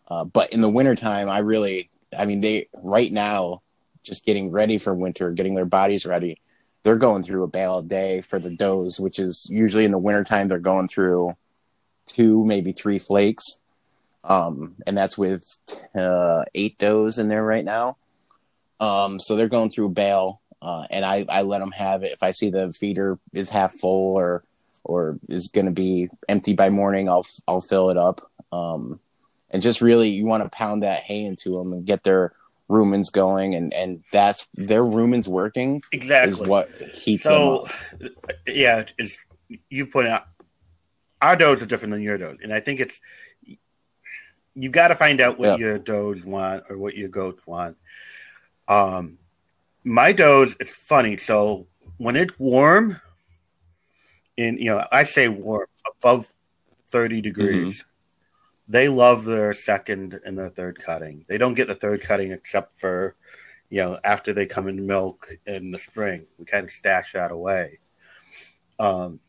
[0.08, 3.62] Uh, but in the wintertime, I really, I mean, they right now,
[4.04, 6.42] just getting ready for winter, getting their bodies ready,
[6.84, 9.98] they're going through a bale a day for the does, which is usually in the
[9.98, 11.32] wintertime, they're going through
[12.06, 13.60] two, maybe three flakes.
[14.26, 15.46] Um, and that's with
[15.98, 17.98] uh, eight does in there right now.
[18.80, 22.12] Um, so they're going through a bale, uh, and I, I let them have it.
[22.12, 24.44] If I see the feeder is half full or
[24.84, 28.30] or is going to be empty by morning, I'll I'll fill it up.
[28.52, 29.00] Um,
[29.50, 32.34] and just really, you want to pound that hay into them and get their
[32.70, 35.82] rumens going, and and that's their rumens working.
[35.92, 37.68] Exactly is what heats so,
[38.00, 38.12] them up.
[38.48, 39.18] Yeah, is
[39.70, 40.26] you point out
[41.22, 43.00] our does are different than your does, and I think it's
[44.56, 47.78] you've got to find out what your does want or what your goats want.
[48.68, 49.18] Um,
[49.84, 51.18] my does, it's funny.
[51.18, 51.68] So
[51.98, 53.02] when it's warm,
[54.38, 55.68] in you know, I say warm
[55.98, 56.32] above
[56.88, 57.84] thirty degrees,
[58.68, 61.26] they love their second and their third cutting.
[61.28, 63.16] They don't get the third cutting except for
[63.70, 66.26] you know after they come in milk in the spring.
[66.38, 67.80] We kind of stash that away.
[68.80, 69.20] Um,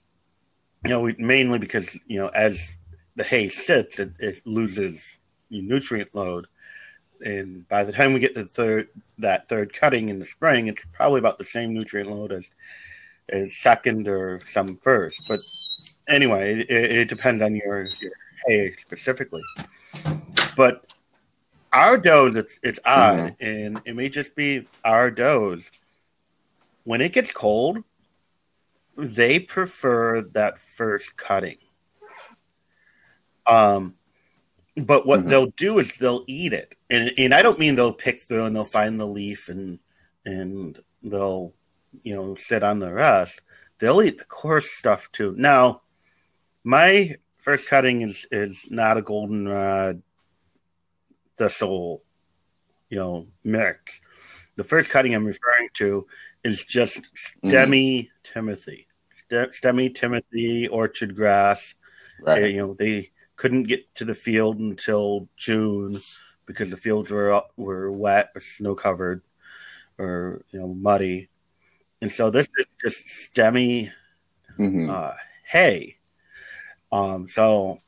[0.85, 2.77] you know, we, mainly because you know as
[3.17, 5.19] the hay sits, it, it loses
[5.51, 6.47] nutrient load,
[7.21, 8.89] and by the time we get to the third
[9.19, 12.51] that third cutting in the spring, it's probably about the same nutrient load as
[13.49, 15.27] second or some first.
[15.29, 15.41] But
[16.09, 18.13] anyway, it, it depends on your your
[18.47, 19.43] hay specifically.
[20.57, 20.93] But
[21.73, 25.71] our does, it's it's odd, and it may just be our does.
[26.85, 27.83] When it gets cold,
[28.97, 31.57] they prefer that first cutting.
[33.47, 33.95] Um,
[34.77, 35.29] but what Mhm.
[35.29, 38.55] they'll do is they'll eat it, and and I don't mean they'll pick through and
[38.55, 39.79] they'll find the leaf and
[40.27, 41.53] and they'll
[42.03, 43.41] you know sit on the rest.
[43.79, 45.35] They'll eat the coarse stuff too.
[45.37, 45.83] Now,
[46.63, 50.03] my first cutting is is not a goldenrod
[51.37, 52.03] thistle,
[52.89, 54.01] you know, mix.
[54.57, 56.07] The first cutting I'm referring to
[56.43, 57.51] is just mm-hmm.
[57.51, 58.87] stemmy Timothy,
[59.31, 61.75] stemmy Timothy orchard grass.
[62.21, 62.41] Right.
[62.41, 65.99] They, you know, they couldn't get to the field until June
[66.47, 69.23] because the fields were were wet or snow covered
[69.99, 71.29] or you know muddy,
[72.05, 73.91] and so this is just stemmy
[74.59, 74.91] Mhm.
[74.91, 75.97] uh, hay.
[76.93, 77.79] Um, so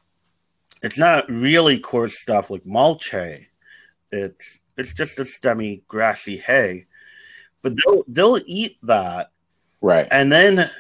[0.82, 3.48] it's not really coarse stuff like mulch hay.
[4.10, 6.86] It's it's just a stemmy grassy hay,
[7.60, 9.32] but they'll they'll eat that
[9.82, 10.08] Right.
[10.10, 10.70] and then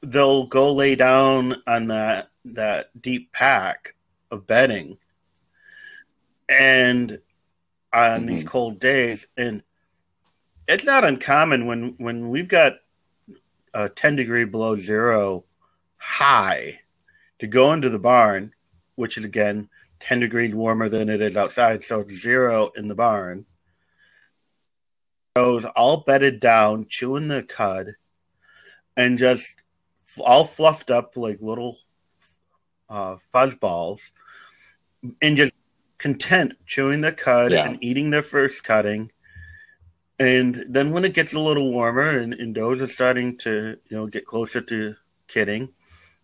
[0.00, 3.94] they'll go lay down on that that deep pack
[4.30, 4.96] of bedding
[6.48, 7.20] and
[7.92, 8.48] on these Mhm.
[8.48, 9.62] cold days and
[10.68, 12.74] it's not uncommon when when we've got
[13.74, 15.44] a 10 degree below zero
[15.96, 16.80] high
[17.38, 18.52] to go into the barn
[18.96, 19.68] which is again
[20.00, 23.46] 10 degrees warmer than it is outside so it's zero in the barn
[25.34, 27.94] those all bedded down chewing the cud
[28.96, 29.54] and just
[30.20, 31.76] all fluffed up like little
[32.90, 34.12] uh, fuzzballs
[35.22, 35.54] and just
[35.96, 37.64] content chewing the cud Yeah.
[37.66, 39.10] and eating their first cutting.
[40.22, 43.96] And then when it gets a little warmer and, and does are starting to you
[43.96, 44.94] know get closer to
[45.26, 45.72] kidding,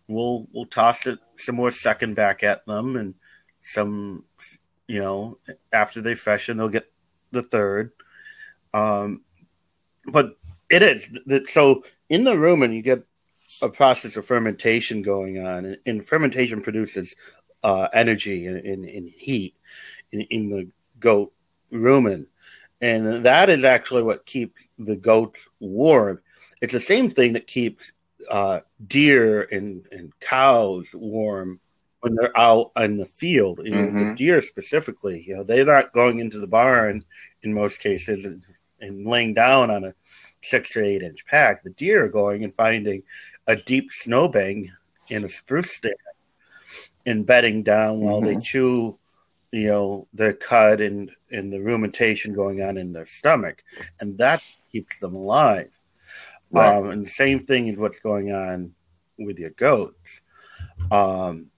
[0.07, 3.13] we'll we'll toss it some more second back at them and
[3.59, 4.23] some
[4.87, 5.37] you know
[5.73, 6.89] after they freshen they'll get
[7.31, 7.91] the third.
[8.73, 9.23] Um,
[10.05, 10.37] but
[10.71, 13.03] it is that so in the rumen you get
[13.61, 17.15] a process of fermentation going on, and, and fermentation produces
[17.63, 19.57] uh, energy and, and, and heat
[20.13, 20.71] in, in the
[21.01, 21.33] goat
[21.69, 22.27] rumen,
[22.81, 26.21] and that is actually what keeps the goats warm.
[26.61, 27.91] It's the same thing that keeps
[28.29, 31.59] uh, deer and, and cows warm
[32.01, 33.59] when they're out in the field.
[33.63, 37.03] You know, the deer specifically, you know, they're not going into the barn
[37.43, 38.43] in most cases and,
[38.81, 39.93] and laying down on a
[40.41, 41.63] six to eight inch pack.
[41.63, 43.03] The deer are going and finding
[43.47, 44.69] a deep snowbank
[45.09, 45.95] in a spruce stand
[47.05, 48.43] and bedding down while they Mhm.
[48.43, 48.99] chew,
[49.51, 53.63] you know, the cud and, and the rumentation going on in their stomach.
[53.99, 55.71] And that keeps them alive.
[56.51, 56.75] Right.
[56.75, 58.73] Um, and the same thing is what's going on
[59.17, 60.21] with your goats.
[60.91, 61.51] Um,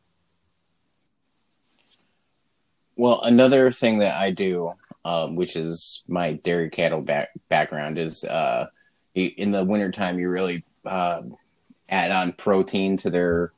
[2.97, 4.69] Well, another thing that I do,
[5.05, 8.67] um, which is my dairy cattle back, background, is uh,
[9.15, 11.23] in the wintertime, you really uh,
[11.89, 13.53] add on protein to their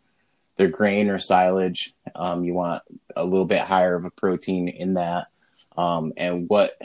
[0.58, 1.93] their grain or silage.
[2.16, 2.84] Um, you want
[3.16, 5.28] a little bit higher of a protein in that.
[5.78, 6.80] Um, and what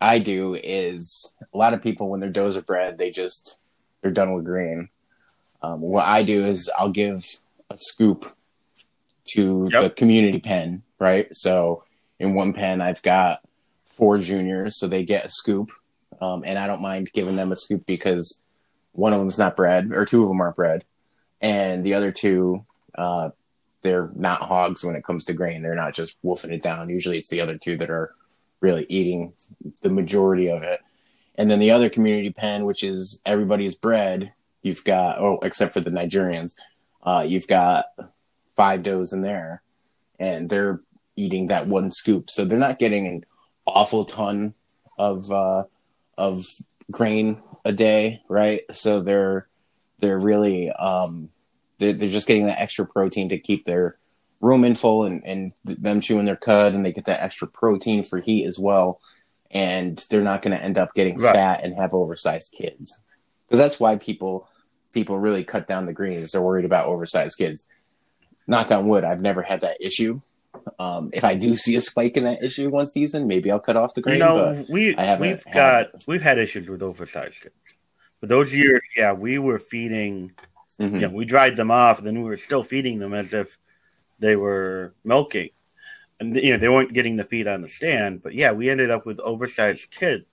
[0.00, 3.58] I do is a lot of people when they're does are bred, they just
[4.02, 4.88] they're done with grain.
[5.62, 7.24] Um, what I do is I'll give
[7.70, 8.36] a scoop
[9.34, 9.82] to Yep.
[9.82, 11.26] the community pen, right?
[11.34, 11.84] So
[12.18, 13.40] in one pen, I've got
[13.86, 15.70] four juniors, so they get a scoop,
[16.20, 18.42] um, and I don't mind giving them a scoop because
[18.92, 20.84] one of them's not bred, or two of them aren't bred,
[21.40, 22.64] and the other two,
[22.96, 23.30] uh,
[23.82, 25.62] they're not hogs when it comes to grain.
[25.62, 26.88] They're not just wolfing it down.
[26.88, 28.14] Usually, it's the other two that are
[28.60, 29.34] really eating
[29.82, 30.80] the majority of it.
[31.36, 34.32] And then the other community pen, which is everybody's bred,
[34.62, 36.56] you've got, oh, except for the Nigerians,
[37.02, 37.86] uh, you've got
[38.56, 39.62] five does in there,
[40.18, 40.80] and they're
[41.16, 42.30] eating that one scoop.
[42.30, 43.24] So they're not getting an
[43.66, 44.54] awful ton
[44.98, 45.64] of uh,
[46.16, 46.46] of
[46.90, 48.62] grain a day, right?
[48.72, 49.48] So they're
[49.98, 51.30] they're really um,
[51.78, 53.96] they're, they're just getting that extra protein to keep their
[54.42, 58.20] rumen full and, and them chewing their cud, and they get that extra protein for
[58.20, 59.00] heat as well.
[59.50, 61.32] And they're not going to end up getting Right.
[61.32, 63.00] fat and have oversized kids,
[63.46, 64.48] because that's why people
[64.92, 66.32] people really cut down the greens.
[66.32, 67.68] They're worried about oversized kids.
[68.46, 70.20] Knock on wood, I've never had that issue.
[70.78, 73.76] Um, if I do see a spike in that issue one season, maybe I'll cut
[73.76, 74.18] off the grain.
[74.20, 77.54] no, we I haven't we've had got we've had issues with oversized kids.
[78.20, 80.32] But those years, yeah, we were feeding.
[80.78, 81.00] But, Mhm.
[81.00, 83.58] Yeah, we dried them off, and then we were still feeding them as if
[84.18, 85.50] they were milking,
[86.20, 88.22] and you know they weren't getting the feed on the stand.
[88.22, 90.26] But yeah, we ended up with oversized kids.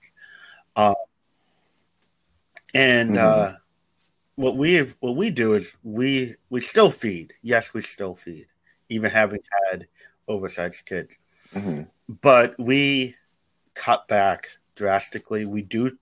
[0.74, 0.94] Uh,
[2.74, 3.18] and Mhm.
[3.18, 3.56] uh,
[4.36, 7.34] what we what we do is we we still feed.
[7.42, 8.46] Yes, we still feed,
[8.88, 9.86] even having had
[10.26, 11.16] oversized kids.
[11.52, 11.88] Mhm.
[12.20, 13.16] But we
[13.74, 15.44] cut back drastically.
[15.44, 15.98] We do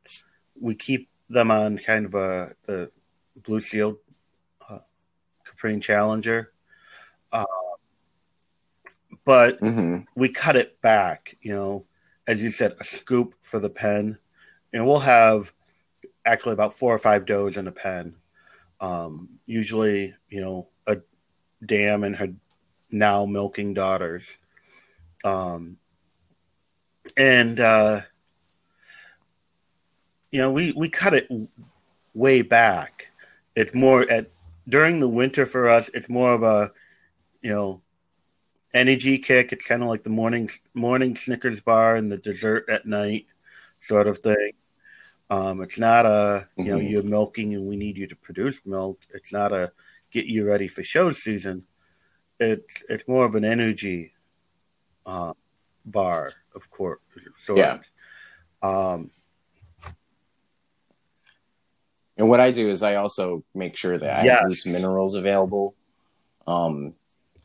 [0.59, 2.91] we keep them on kind of a the
[3.43, 3.99] Blue Seal
[5.61, 6.53] Caprine Challenger,
[7.33, 7.45] uh,
[9.27, 10.07] but Mhm.
[10.17, 11.37] we cut it back.
[11.43, 11.87] You know,
[12.27, 14.19] as you said, a scoop for the pen,
[14.73, 15.53] and we'll have
[16.25, 18.17] actually about four or five does in a pen.
[18.81, 20.99] Um, usually, you know, a
[21.65, 22.33] dam and her
[22.91, 24.39] now milking daughters.
[25.25, 25.77] Um,
[27.19, 28.01] and uh,
[30.31, 31.31] you know, we we cut it
[32.15, 33.09] way back.
[33.55, 34.31] It's more at
[34.71, 35.91] during the winter for us.
[35.91, 36.71] It's more of a
[37.43, 37.83] you know
[38.73, 39.53] energy kick.
[39.53, 43.27] It's kind of like the morning morning Snickers bar and the dessert at night
[43.81, 44.53] sort of thing.
[45.29, 46.91] Um, it's not a you know Mhm.
[46.91, 49.01] you're milking and we need you to produce milk.
[49.15, 49.73] It's not a
[50.11, 51.67] get you ready for show season.
[52.39, 54.13] It's it's more of an energy
[55.07, 55.35] uh,
[55.85, 57.01] bar, of course.
[57.39, 57.81] So Yeah.
[58.63, 59.11] Um,
[62.21, 65.75] And what I do is I also make sure that I have loose minerals available.
[66.47, 66.93] Um,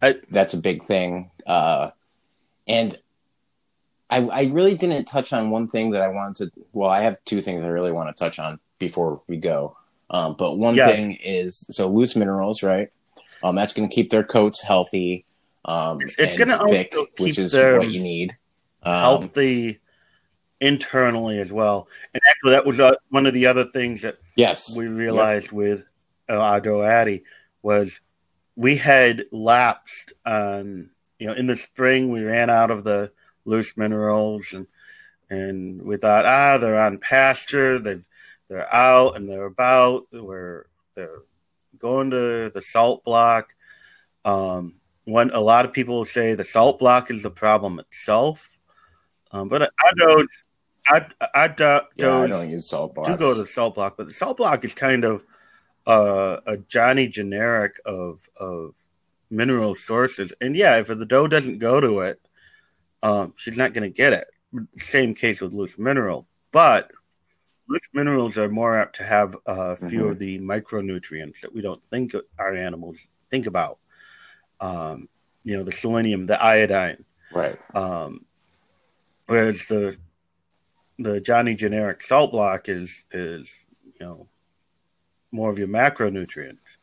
[0.01, 1.32] I- that's a big thing.
[1.47, 1.91] Uh,
[2.67, 2.97] and
[4.09, 6.65] I, I really didn't touch on one thing that I wanted to.
[6.73, 9.78] Well, I have two things I really want to touch on before we go.
[10.09, 10.97] Um, but one Yes.
[10.99, 12.89] thing is so loose minerals, right?
[13.43, 15.23] Um, that's going to keep their coats healthy.
[15.63, 18.36] Um, It's gonna also thick, which is their what you need.
[18.84, 19.80] Um, healthy
[20.59, 21.88] internally as well.
[22.13, 25.89] And actually, that was uh, one of the other things that yes, we realized with
[26.29, 27.23] uh, our Doati
[27.61, 27.99] was
[28.55, 33.11] we had lapsed on you know in the spring we ran out of the
[33.45, 34.67] loose minerals and
[35.29, 37.79] and we thought ah they're on pasture.
[37.79, 38.05] They've
[38.47, 40.07] they're out and they're about.
[40.11, 41.23] We're they're
[41.77, 43.53] going to the salt block.
[44.23, 44.75] Um
[45.05, 48.55] when a lot of people say the salt block is the problem itself
[49.36, 50.29] um, but I don't
[50.88, 53.09] I I, don't yeah, I don't use salt blocks.
[53.09, 55.23] do go to the salt block, but the salt block is kind of
[55.88, 58.75] uh, a Johnny generic of of
[59.29, 60.33] mineral sources.
[60.41, 62.19] And yeah, if the doe doesn't go to it,
[63.03, 64.27] um, she's not going to get it.
[64.77, 66.91] Same case with loose mineral, but
[67.67, 70.11] loose minerals are more apt to have a few Mhm.
[70.11, 72.99] of the micronutrients that we don't think our animals
[73.31, 73.79] think about.
[74.61, 75.09] Um,
[75.43, 77.03] you know, the selenium, the iodine.
[77.33, 77.57] right.
[77.75, 78.25] Um,
[79.27, 79.97] whereas the
[80.98, 84.28] the Johnny generic salt block is is you know
[85.32, 86.78] more of your macronutrients.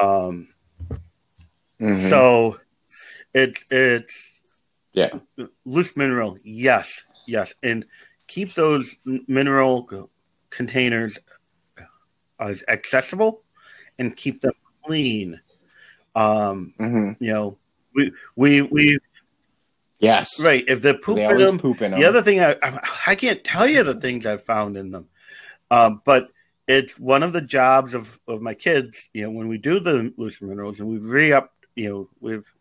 [0.00, 0.48] Um,
[1.80, 2.08] Mhm.
[2.08, 2.60] So
[3.34, 4.30] it it's
[4.92, 5.18] Yeah.
[5.64, 7.84] loose mineral, yes, yes, and
[8.26, 8.96] keep those
[9.26, 10.08] mineral
[10.50, 11.18] containers
[12.38, 13.42] as accessible
[13.98, 14.52] and keep them
[14.84, 15.40] clean.
[16.14, 17.16] Um, Mhm.
[17.20, 17.58] you know,
[17.94, 18.98] we we we
[20.02, 22.00] yes, right if they're poop They them, in them.
[22.00, 22.78] The other thing I, I
[23.08, 25.08] I can't tell you the things I've found in them,
[25.70, 26.28] um, but
[26.68, 29.08] it's one of the jobs of, of my kids.
[29.12, 32.52] You know, when we do the loose minerals and we've re up, you know, we've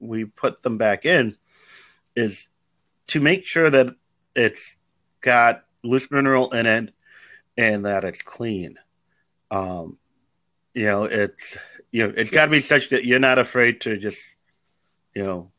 [0.00, 1.34] we put them back in,
[2.14, 2.46] is
[3.08, 3.94] to make sure that
[4.34, 4.76] it's
[5.20, 6.92] got loose mineral in it
[7.56, 8.76] and that it's clean.
[9.50, 9.98] Um,
[10.74, 11.56] you know, it's
[11.90, 14.20] you know, it's got to be such that you're not afraid to just,
[15.14, 15.50] you know,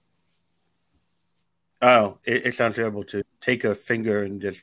[1.82, 4.62] oh, it, it sounds terrible to take a finger and just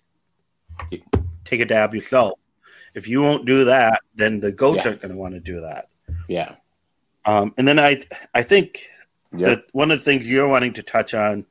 [1.44, 2.38] take a dab yourself.
[2.94, 4.90] If you won't do that, then the goats Yeah.
[4.90, 5.88] aren't going to want to do that.
[6.28, 6.56] Yeah.
[7.24, 8.02] Um, and then I,
[8.34, 8.88] I think
[9.36, 9.48] Yep.
[9.48, 11.44] that one of the things you're wanting to touch on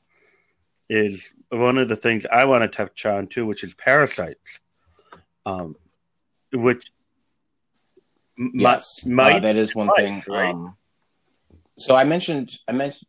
[0.90, 4.60] is one of the things I want to touch on too, which is parasites.
[5.46, 5.76] Um,
[6.54, 6.92] which
[8.38, 10.24] Yes, might uh, that is one mice, thing.
[10.34, 10.50] right?
[10.54, 10.76] Um,
[11.78, 13.08] so I mentioned, I mentioned,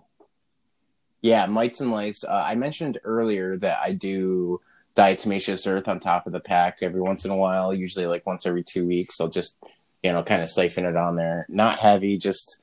[1.25, 2.23] yeah, mites and lice.
[2.23, 4.61] Uh, I mentioned earlier that I do
[4.95, 8.45] diatomaceous earth on top of the pack every once in a while, usually like once
[8.45, 9.19] every two weeks.
[9.19, 9.57] I'll just,
[10.03, 11.47] you know, kind of siphon it on there.
[11.49, 12.59] Not heavy, just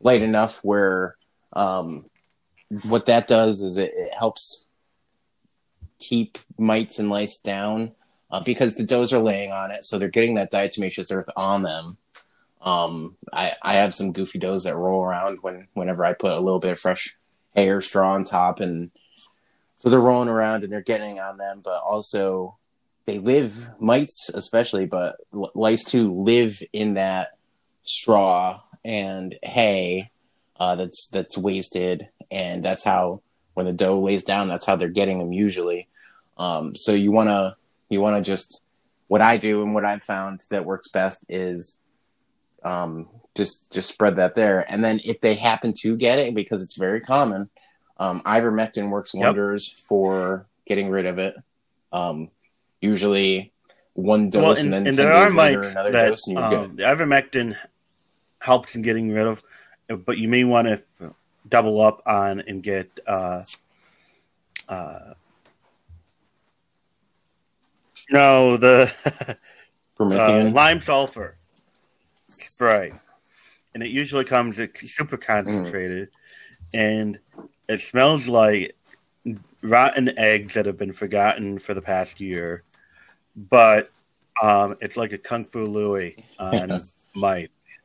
[0.00, 1.16] light enough where
[1.52, 2.04] um,
[2.84, 4.66] what that does is it, it helps
[5.98, 7.90] keep mites and lice down
[8.30, 11.64] uh, because the does are laying on it, so they're getting that diatomaceous earth on
[11.64, 11.98] them.
[12.62, 16.38] Um, I, I have some goofy does that roll around when whenever I put a
[16.38, 17.16] little bit of fresh
[17.56, 18.92] hay or straw on top, and
[19.74, 21.62] so they're rolling around and they're getting on them.
[21.64, 22.56] But also,
[23.06, 27.36] they live mites especially, but lice too live in that
[27.82, 30.10] straw and hay
[30.60, 33.22] uh, that's that's wasted, and that's how
[33.54, 35.88] when the doe lays down, that's how they're getting them usually.
[36.38, 37.56] Um, so you want to
[37.88, 38.62] you want to just
[39.08, 41.78] what I do and what I've found that works best is
[42.64, 46.62] um, just just spread that there, and then if they happen to get it because
[46.62, 47.50] it's very common,
[47.98, 49.22] um, ivermectin works Yep.
[49.22, 51.36] wonders for getting rid of it.
[51.92, 52.30] Um,
[52.80, 53.52] usually
[53.94, 56.26] one dose well, and, and, then and 10 there are later mites another that dose
[56.28, 56.70] and you're good.
[56.70, 57.56] um, ivermectin
[58.40, 59.42] helps in getting rid of,
[60.04, 61.14] but you may want to
[61.48, 63.42] double up on and get uh,
[64.68, 65.14] uh,
[68.10, 68.92] no the
[70.00, 71.34] uh, lime sulfur
[72.28, 72.92] spray,
[73.76, 75.26] and it usually comes super Mm.
[75.26, 76.08] concentrated,
[76.72, 77.18] and
[77.68, 78.74] it smells like
[79.60, 82.62] rotten eggs that have been forgotten for the past year,
[83.36, 83.90] but
[84.42, 86.80] um, it's like a kung fu Louie on
[87.14, 87.80] mites.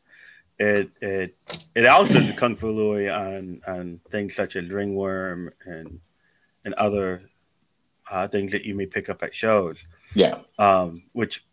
[0.58, 1.36] It it
[1.76, 6.00] it also is a kung fu Louie on on things such as ringworm and
[6.64, 7.24] and other
[8.10, 9.86] uh, things that you may pick up at shows
[10.16, 10.40] yeah.
[10.58, 11.44] um, which,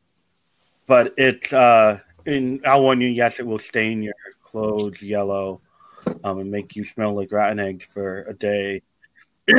[0.87, 3.09] but it's uh, in I'll warn you.
[3.09, 5.61] Yes, it will stain your clothes yellow,
[6.25, 8.83] um, and make you smell like rotten eggs for a day.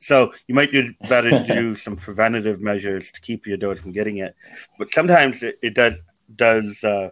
[0.00, 3.92] so you might do better to do some preventative measures to keep your dogs from
[3.92, 4.34] getting it.
[4.78, 6.00] But sometimes it, it does
[6.34, 7.10] does uh,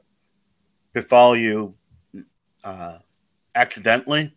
[0.92, 1.74] befall you
[2.62, 2.98] uh,
[3.54, 4.34] accidentally.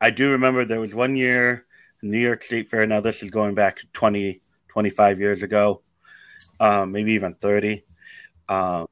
[0.00, 1.66] I do remember there was one year
[2.02, 2.86] in New York State Fair.
[2.86, 5.82] Now this is going back 20, 25 years ago
[6.60, 7.84] um, maybe even 30.
[8.48, 8.86] Um,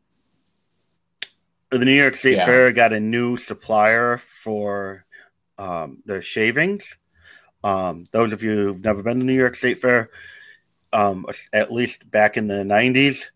[1.70, 2.46] the New York State Yeah.
[2.46, 5.04] Fair got a new supplier for
[5.58, 6.96] um, their shavings.
[7.64, 10.10] Um, those of you who've never been to New York State Fair,
[10.92, 13.26] um, at least back in the 90s,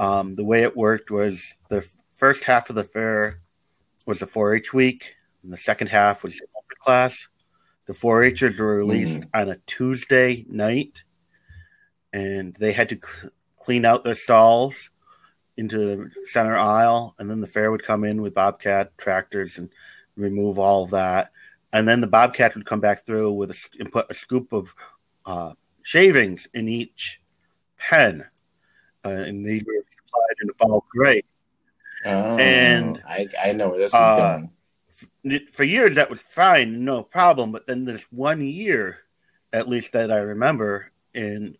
[0.00, 3.40] um, the way it worked was the first half of the fair
[4.06, 7.28] was the 4 H week, and the second half was the open class.
[7.86, 11.02] The 4 Hers were released on a Tuesday night,
[12.12, 14.90] and they had to cl- clean out their stalls
[15.58, 19.68] into the center aisle, and then the fair would come in with bobcat tractors and
[20.16, 21.30] remove all of that,
[21.72, 24.74] and then the bobcats would come back through with a, and put a scoop of
[25.26, 25.52] uh,
[25.82, 27.20] shavings in each
[27.76, 28.24] pen,
[29.04, 31.26] uh, and these were supplied in a bulk rate.
[32.06, 34.16] Oh, And, I, I know where this is uh,
[35.24, 35.46] going.
[35.52, 37.52] For years, that was fine, no problem.
[37.52, 38.98] But then this one year,
[39.52, 41.56] at least that I remember, and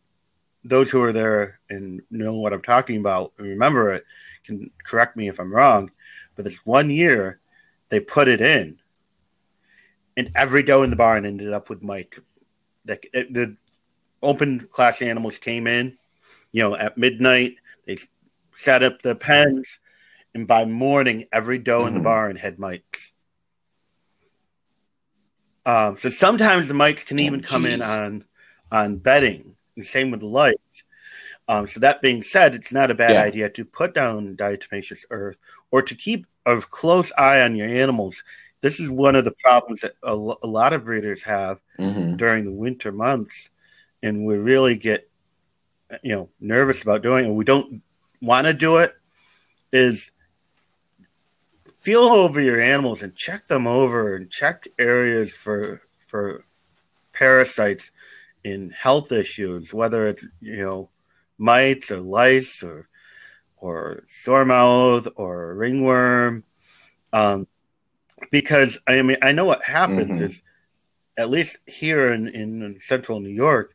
[0.64, 4.04] those who are there and know what I'm talking about and remember it
[4.44, 5.90] can correct me if I'm wrong.
[6.34, 7.40] But this one year,
[7.88, 8.78] they put it in,
[10.16, 12.20] and every doe in the barn ended up with mites.
[12.84, 13.56] The, the
[14.22, 15.98] open class animals came in,
[16.52, 17.54] you know, at midnight.
[17.86, 17.98] They
[18.54, 19.78] set up the pens,
[20.34, 22.04] and by morning, every doe in the Mhm.
[22.04, 23.12] barn had mites.
[25.66, 28.24] Um, so sometimes the mites can Oh, even come in on
[28.70, 29.57] on bedding.
[29.79, 30.85] And same with the lights.
[31.49, 33.22] Um, so that being said, it's not a bad Yeah.
[33.22, 38.24] idea to put down diatomaceous earth or to keep a close eye on your animals.
[38.62, 42.45] This is one of the problems that a, a lot of breeders have hmm during
[42.45, 43.51] the winter months,
[44.03, 45.09] and we really get
[46.03, 47.35] you know nervous about doing it.
[47.35, 47.83] We don't
[48.22, 48.95] want to do it.
[49.72, 50.12] Is
[51.79, 56.45] feel over your animals and check them over and check areas for for
[57.12, 57.91] parasites
[58.45, 60.91] and health issues, whether it's you know
[61.39, 62.89] mites or lice or
[63.57, 66.45] or sore mouth or ringworm.
[67.12, 67.47] Um,
[68.30, 70.22] because I mean I know what happens Mhm.
[70.22, 70.43] is
[71.16, 73.74] at least here in, in central New York,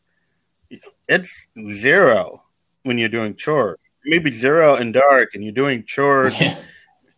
[1.07, 2.43] it's zero
[2.83, 3.79] when you're doing chores.
[4.05, 6.39] Maybe zero and dark, and you're doing chores.
[6.39, 6.57] Yeah.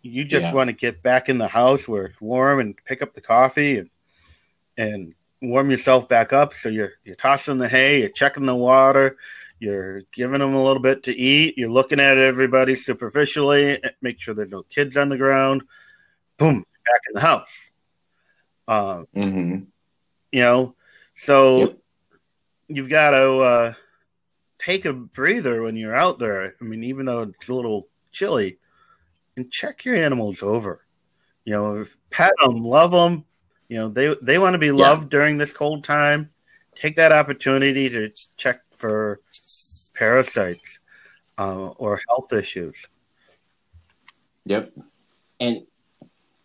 [0.01, 0.53] You just Yeah.
[0.53, 3.79] want to get back in the house where it's warm and pick up the coffee
[3.79, 3.89] and
[4.77, 6.53] and warm yourself back up.
[6.53, 9.17] So you're you're tossing the hay, you're checking the water,
[9.59, 14.33] you're giving them a little bit to eat, you're looking at everybody superficially, make sure
[14.33, 15.63] there's no kids on the ground.
[16.37, 17.71] Boom, back in the house.
[18.67, 19.59] Um, hmm
[20.31, 20.75] you know,
[21.13, 21.77] so Yep.
[22.67, 23.73] you've got to uh,
[24.59, 26.53] take a breather when you're out there.
[26.59, 28.57] I mean, even though it's a little chilly,
[29.37, 30.85] and check your animals over.
[31.45, 33.25] You know, pet them, love them.
[33.67, 36.29] You know, they they want to be loved during this cold time.
[36.75, 39.21] Take that opportunity to check for
[39.93, 40.83] parasites
[41.37, 42.87] uh, or health issues.
[44.45, 44.71] Yep.
[45.39, 45.65] And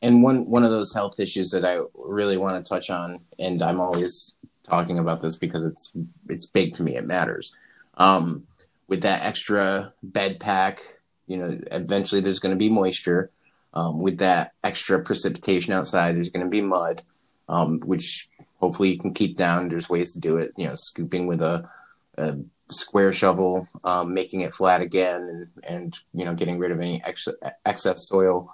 [0.03, 3.63] and one one of those health issues that I really want to touch on, and
[3.63, 5.93] I'm always talking about this because it's
[6.29, 6.97] it's big to me.
[6.97, 7.55] It matters.
[7.95, 8.47] Um,
[8.89, 10.81] with that extra bed pack,
[11.27, 13.31] you know, eventually there's going to be moisture.
[13.73, 17.03] Um, with that extra precipitation outside, there's going to be mud,
[17.51, 18.29] um, which
[18.61, 19.69] hopefully you can keep down.
[19.69, 20.53] There's ways to do it.
[20.57, 21.69] You know, scooping with a,
[22.17, 22.37] a
[22.71, 27.03] square shovel, um, making it flat again, and and you know, getting rid of any
[27.05, 27.29] ex-
[27.67, 28.51] excess soil.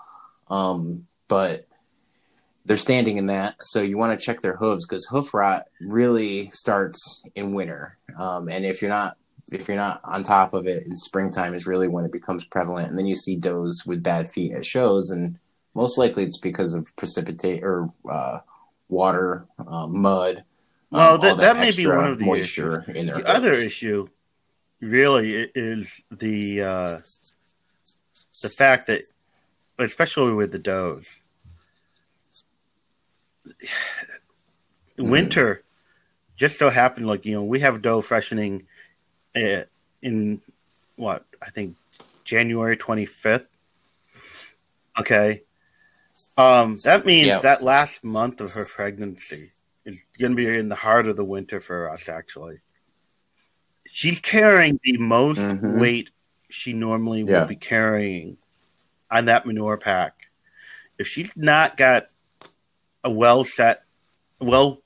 [0.48, 1.66] Um, but
[2.64, 6.50] they're standing in that, so you want to check their hooves because hoof rot really
[6.50, 7.98] starts in winter.
[8.18, 9.16] Um, and if you're not
[9.52, 12.88] if you're not on top of it in springtime is really when it becomes prevalent
[12.88, 15.38] and then you see does with bad feet at shows and
[15.74, 18.40] most likely it's because of precipitate or uh,
[18.88, 20.44] water uh, mud
[20.90, 23.52] Well, um, that- all that may be one of the moisture in their The other
[23.52, 24.08] issue,
[24.80, 26.98] really, is the uh,
[28.42, 29.00] the fact that,
[29.78, 31.22] especially with the does,
[34.98, 35.62] winter
[36.36, 37.06] just so happened.
[37.06, 38.66] Like you know, we have doe freshening
[39.34, 39.62] uh,
[40.02, 40.40] in
[40.96, 41.76] what I think
[42.24, 43.48] January twenty fifth.
[44.98, 45.42] Okay,
[46.36, 47.38] um, that means Yeah.
[47.40, 49.50] that last month of her pregnancy
[49.84, 52.08] is going to be in the heart of the winter for us.
[52.08, 52.60] Actually,
[53.86, 55.80] she's carrying the most Mhm.
[55.80, 56.10] weight
[56.50, 57.40] she normally Yeah.
[57.40, 58.36] would be carrying
[59.10, 60.28] on that manure pack.
[60.98, 62.10] If she's not got
[63.04, 63.84] a well set,
[64.40, 64.82] well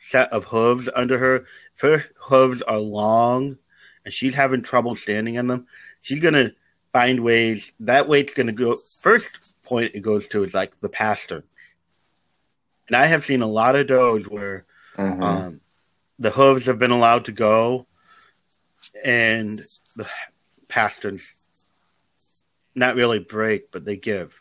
[0.00, 3.58] set of hooves under her, if her hooves are long
[4.04, 5.66] and she's having trouble standing on them,
[6.00, 6.52] she's gonna
[6.92, 7.72] find ways.
[7.80, 8.76] That weight's gonna go.
[9.02, 11.74] First point it goes to is like the pasterns,
[12.86, 14.64] and I have seen a lot of does where
[14.96, 15.22] Mhm.
[15.22, 15.60] um,
[16.18, 17.86] the hooves have been allowed to go,
[19.04, 19.58] and
[19.96, 20.06] the
[20.68, 21.30] pasterns
[22.74, 24.40] not really break, but they give,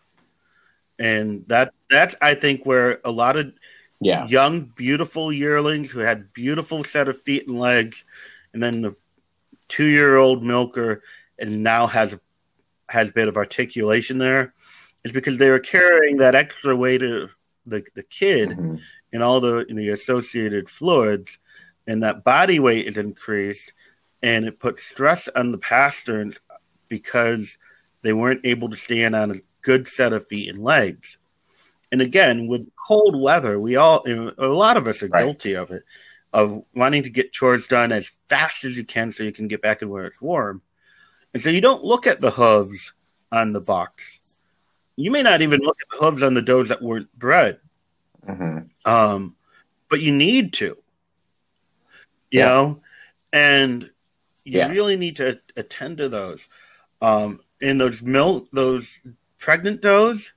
[0.99, 3.51] and that that's I think where a lot of
[4.01, 4.27] yeah.
[4.27, 8.05] young, beautiful yearlings who had beautiful set of feet and legs,
[8.53, 8.95] and then the
[9.67, 11.01] two-year-old milker
[11.39, 12.15] and now has
[12.87, 14.53] has a bit of articulation there,
[15.05, 17.29] is because they were carrying that extra weight of
[17.65, 18.81] the the kid Mhm.
[19.13, 21.39] and all the the associated fluids,
[21.87, 23.71] and that body weight is increased,
[24.21, 26.39] and it puts stress on the pasterns
[26.89, 27.57] because
[28.01, 31.17] they weren't able to stand on a good set of feet and legs.
[31.91, 35.23] And again, with cold weather, we all a lot of us are Right.
[35.23, 35.83] guilty of it,
[36.33, 39.61] of wanting to get chores done as fast as you can so you can get
[39.61, 40.63] back in where it's warm.
[41.33, 42.91] And so you don't look at the hooves
[43.31, 44.19] on the box.
[44.97, 47.59] You may not even look at the hooves on the does that weren't bred
[48.27, 48.69] Mhm.
[48.85, 49.35] um,
[49.89, 50.65] but you need to,
[52.31, 52.45] you Yeah.
[52.45, 52.83] know,
[53.31, 53.83] and
[54.43, 54.69] you Yeah.
[54.69, 56.49] really need to attend to those.
[57.01, 58.99] Um, in those milk, those
[59.37, 60.31] pregnant does,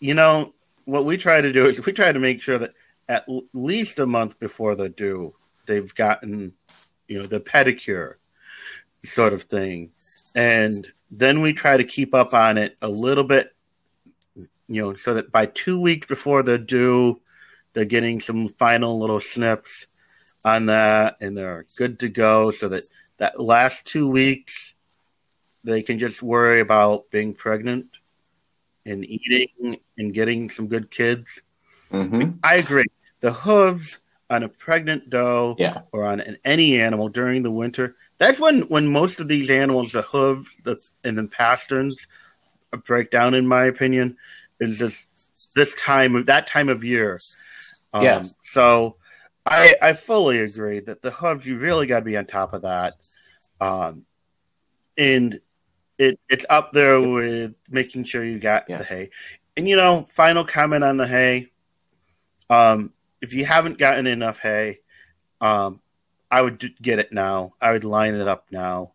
[0.00, 0.54] you know,
[0.84, 2.74] what we try to do is we try to make sure that
[3.08, 5.34] at least a month before the due,
[5.66, 6.54] they've gotten,
[7.08, 8.14] you know, the pedicure
[9.04, 9.92] sort of thing,
[10.34, 13.52] and then we try to keep up on it a little bit
[14.68, 17.20] you know, so that by two weeks before they're due,
[17.72, 19.86] they're getting some final little snips
[20.44, 22.50] on that, and they're good to go.
[22.50, 22.82] So that
[23.16, 24.74] that last two weeks,
[25.64, 27.86] they can just worry about being pregnant
[28.86, 31.40] and eating and getting some good kids.
[31.90, 32.38] Mhm.
[32.44, 32.86] I agree.
[33.20, 33.98] The hooves
[34.30, 37.96] on a pregnant doe yeah or on an, any animal during the winter.
[38.18, 42.06] That's when when most of these animals, the hooves, the and the pasterns,
[42.84, 43.34] break down.
[43.34, 44.16] In my opinion,
[44.60, 45.06] is this
[45.54, 47.18] this time of that time of year.
[47.92, 48.22] Um, Yeah.
[48.42, 48.96] So
[49.46, 52.62] I I fully agree that the hooves you really got to be on top of
[52.62, 52.94] that,
[53.60, 54.04] um,
[54.96, 55.40] and
[55.98, 58.78] it it's up there with making sure you got Yeah.
[58.78, 59.10] the hay.
[59.56, 61.50] and you know, final comment on the hay.
[62.48, 64.78] Um, if you haven't gotten enough hay,
[65.40, 65.80] um,
[66.30, 67.54] I would get it now.
[67.60, 68.92] I would line it up now,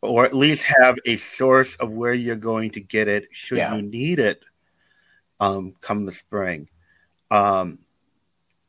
[0.00, 3.74] or at least have a source of where you're going to get it should yeah.
[3.74, 4.42] you need it.
[5.40, 6.68] Um, come the spring,
[7.30, 7.78] um,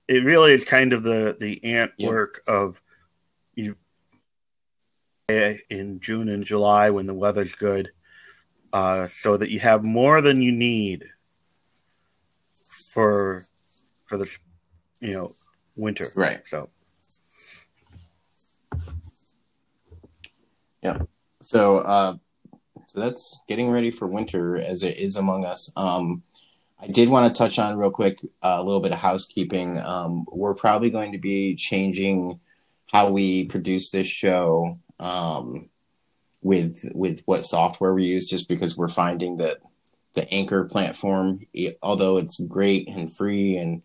[0.08, 2.82] it really is kind of the the ant work of
[3.54, 3.76] you
[5.30, 7.92] in June and July when the weather's good,
[8.74, 11.06] uh, so that you have more than you need
[12.92, 13.42] for
[14.06, 14.38] for the
[15.00, 15.32] you know
[15.78, 16.08] winter.
[16.16, 16.42] Right.
[16.46, 16.70] So.
[20.86, 21.00] Yeah.
[21.42, 22.18] So uh
[22.88, 25.72] so that's getting ready for winter as it is among us.
[25.76, 26.22] Um
[26.80, 29.80] I did want to touch on real quick uh, a little bit of housekeeping.
[29.80, 32.40] Um, we're probably going to be changing
[32.92, 35.70] how we produce this show um,
[36.44, 39.58] with with what software we use, just because we're finding that
[40.14, 43.82] the Anchor platform, it, although it's great and free and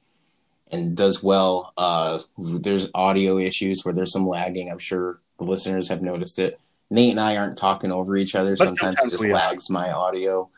[0.71, 4.71] and does well, uh, there's audio issues where there's some lagging.
[4.71, 6.61] I'm sure the listeners have noticed it.
[6.91, 8.57] Nate and I aren't talking over each other.
[8.57, 10.51] Sometimes, sometimes it just lags my audio,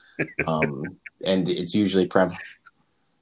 [0.46, 0.82] um,
[1.24, 2.42] and it's usually prevalent.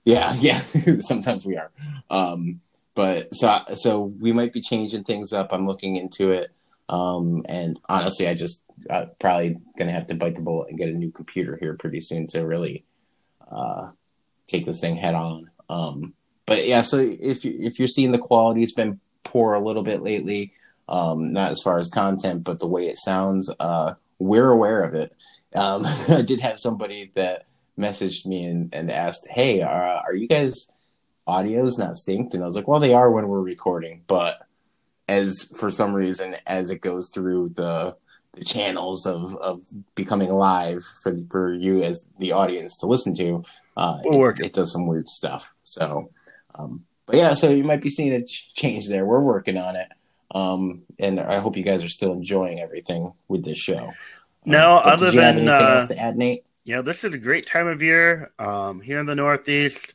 [0.05, 0.59] Yeah, yeah.
[1.01, 1.71] sometimes we are,
[2.09, 2.61] um,
[2.95, 5.53] but so so we might be changing things up.
[5.53, 6.51] I'm looking into it.
[6.89, 10.89] Um, and honestly, I just uh, probably gonna have to bite the bullet and get
[10.89, 12.85] a new computer here pretty soon to really
[13.51, 13.91] uh,
[14.49, 15.51] take this thing head on.
[15.69, 16.15] Um,
[16.47, 20.03] but yeah, so if you, if you're seeing the quality's been poor a little bit
[20.03, 20.53] lately,
[20.91, 24.95] um, not as far as content, but the way it sounds, uh, we're aware of
[24.95, 25.15] it.
[25.55, 27.47] Um, I did have somebody that
[27.79, 30.69] messaged me and, and asked, "Hey, are, are you guys
[31.27, 34.47] audios not synced?" And I was like, "Well, they are when we're recording, but."
[35.11, 37.97] as for some reason as it goes through the
[38.35, 43.43] the channels of of becoming live for for you as the audience to listen to,
[43.77, 45.53] uh, it, it, does some weird stuff.
[45.65, 46.11] So,
[46.55, 49.05] um, but yeah, so you might be seeing a ch- change there.
[49.05, 49.89] We're working on it,
[50.33, 53.93] um, and I hope you guys are still enjoying everything with this show.
[54.45, 56.45] No, um, other than uh, to add, Nate.
[56.65, 59.95] Yeah, this is a great time of year um, here in the Northeast.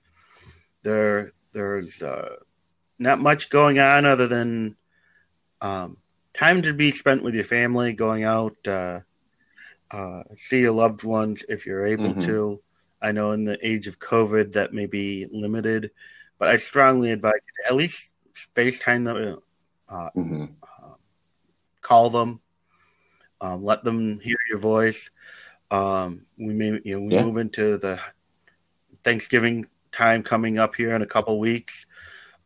[0.83, 2.35] There, there's uh,
[2.99, 4.75] not much going on other than
[5.61, 5.97] um,
[6.33, 9.01] time to be spent with your family, going out, uh,
[9.91, 12.21] uh, see your loved ones if you're able mm-hmm.
[12.21, 12.61] to.
[13.01, 15.91] I know in the age of COVID that may be limited,
[16.37, 18.11] but I strongly advise you to at least
[18.55, 19.39] FaceTime them,
[19.89, 20.45] uh, mm-hmm.
[20.63, 20.93] uh,
[21.81, 22.39] call them,
[23.41, 25.09] um, let them hear your voice.
[25.71, 27.23] Um, we may, you know, we yeah.
[27.23, 27.99] move into the
[29.03, 31.85] Thanksgiving time coming up here in a couple weeks.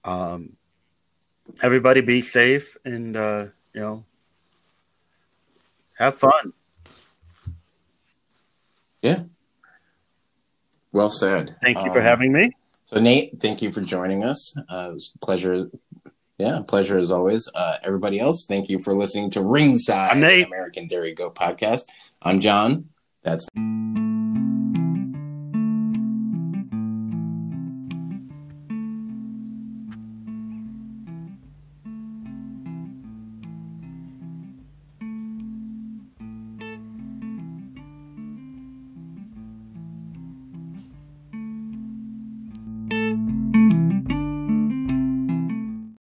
[0.04, 0.58] Um,
[1.62, 4.06] everybody be safe and uh, you know
[5.98, 6.54] have fun.
[9.02, 9.24] Yeah.
[10.92, 11.56] Well said.
[11.62, 12.52] Thank you um, for having me.
[12.86, 14.58] So Nate, thank you for joining us.
[14.58, 15.70] Uh, it was a pleasure.
[16.40, 17.50] Yeah, pleasure as always.
[17.54, 20.48] Uh, everybody else, thank you for listening to Ringside, I'm Nate.
[20.48, 21.82] American Dairy Goat podcast.
[22.22, 22.90] I'm John.
[23.24, 23.46] That's.